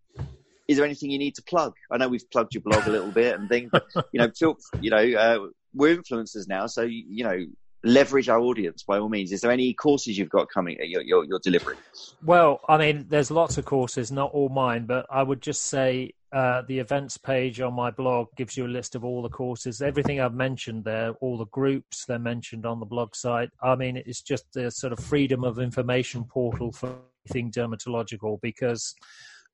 [0.66, 1.74] is there anything you need to plug?
[1.91, 4.57] I know we've plugged your blog a little bit and things, but you know, feel,
[4.80, 5.39] you know, uh,
[5.74, 7.39] we're influencers now, so you know,
[7.85, 9.30] leverage our audience by all means.
[9.30, 11.78] Is there any courses you've got coming you're, you're, you're delivering?
[12.24, 16.14] Well, I mean, there's lots of courses, not all mine, but I would just say
[16.32, 19.80] uh, the events page on my blog gives you a list of all the courses,
[19.80, 23.51] everything I've mentioned there, all the groups they're mentioned on the blog site.
[23.62, 28.95] I mean, it's just the sort of freedom of information portal for anything dermatological because,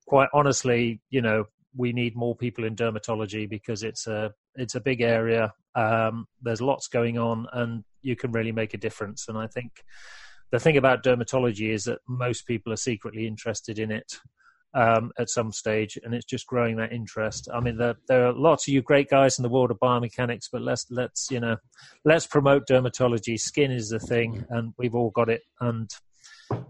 [0.06, 1.44] quite honestly, you know,
[1.76, 5.52] we need more people in dermatology because it's a it's a big area.
[5.74, 9.26] Um, there's lots going on, and you can really make a difference.
[9.28, 9.84] And I think
[10.50, 14.18] the thing about dermatology is that most people are secretly interested in it
[14.74, 17.48] um, at some stage, and it's just growing that interest.
[17.52, 20.46] I mean, there, there are lots of you great guys in the world of biomechanics,
[20.50, 21.56] but let's let's you know
[22.04, 23.38] let's promote dermatology.
[23.38, 25.42] Skin is the thing, and we've all got it.
[25.60, 25.90] And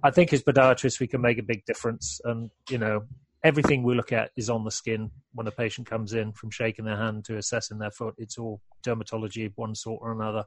[0.03, 2.21] I think as podiatrists, we can make a big difference.
[2.25, 3.05] And you know,
[3.43, 6.85] everything we look at is on the skin when a patient comes in, from shaking
[6.85, 8.15] their hand to assessing their foot.
[8.19, 10.45] It's all dermatology of one sort or another.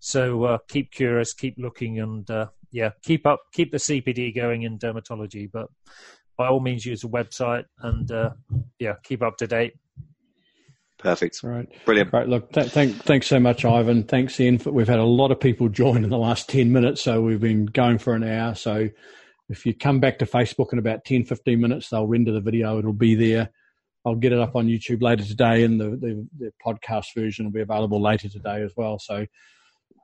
[0.00, 4.62] So uh, keep curious, keep looking, and uh, yeah, keep up, keep the CPD going
[4.62, 5.50] in dermatology.
[5.50, 5.68] But
[6.36, 8.30] by all means use the website and uh,
[8.78, 9.74] yeah, keep up to date.
[10.98, 11.40] Perfect.
[11.44, 11.68] All right.
[11.84, 12.12] Brilliant.
[12.12, 12.28] Right.
[12.28, 14.02] Look, th- thank, thanks so much, Ivan.
[14.02, 14.60] Thanks, Ian.
[14.64, 17.66] We've had a lot of people join in the last 10 minutes, so we've been
[17.66, 18.56] going for an hour.
[18.56, 18.88] So
[19.48, 22.78] if you come back to Facebook in about 10, 15 minutes, they'll render the video.
[22.78, 23.50] It'll be there.
[24.04, 27.52] I'll get it up on YouTube later today, and the, the, the podcast version will
[27.52, 28.98] be available later today as well.
[28.98, 29.26] So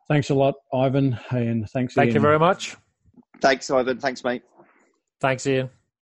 [0.09, 1.95] thanks a lot, Ivan, and thanks.
[1.95, 2.15] Thank Ian.
[2.17, 2.77] you very much.
[3.41, 3.99] Thanks, Ivan.
[3.99, 4.43] Thanks, mate.
[5.21, 5.71] Thanks, Ian.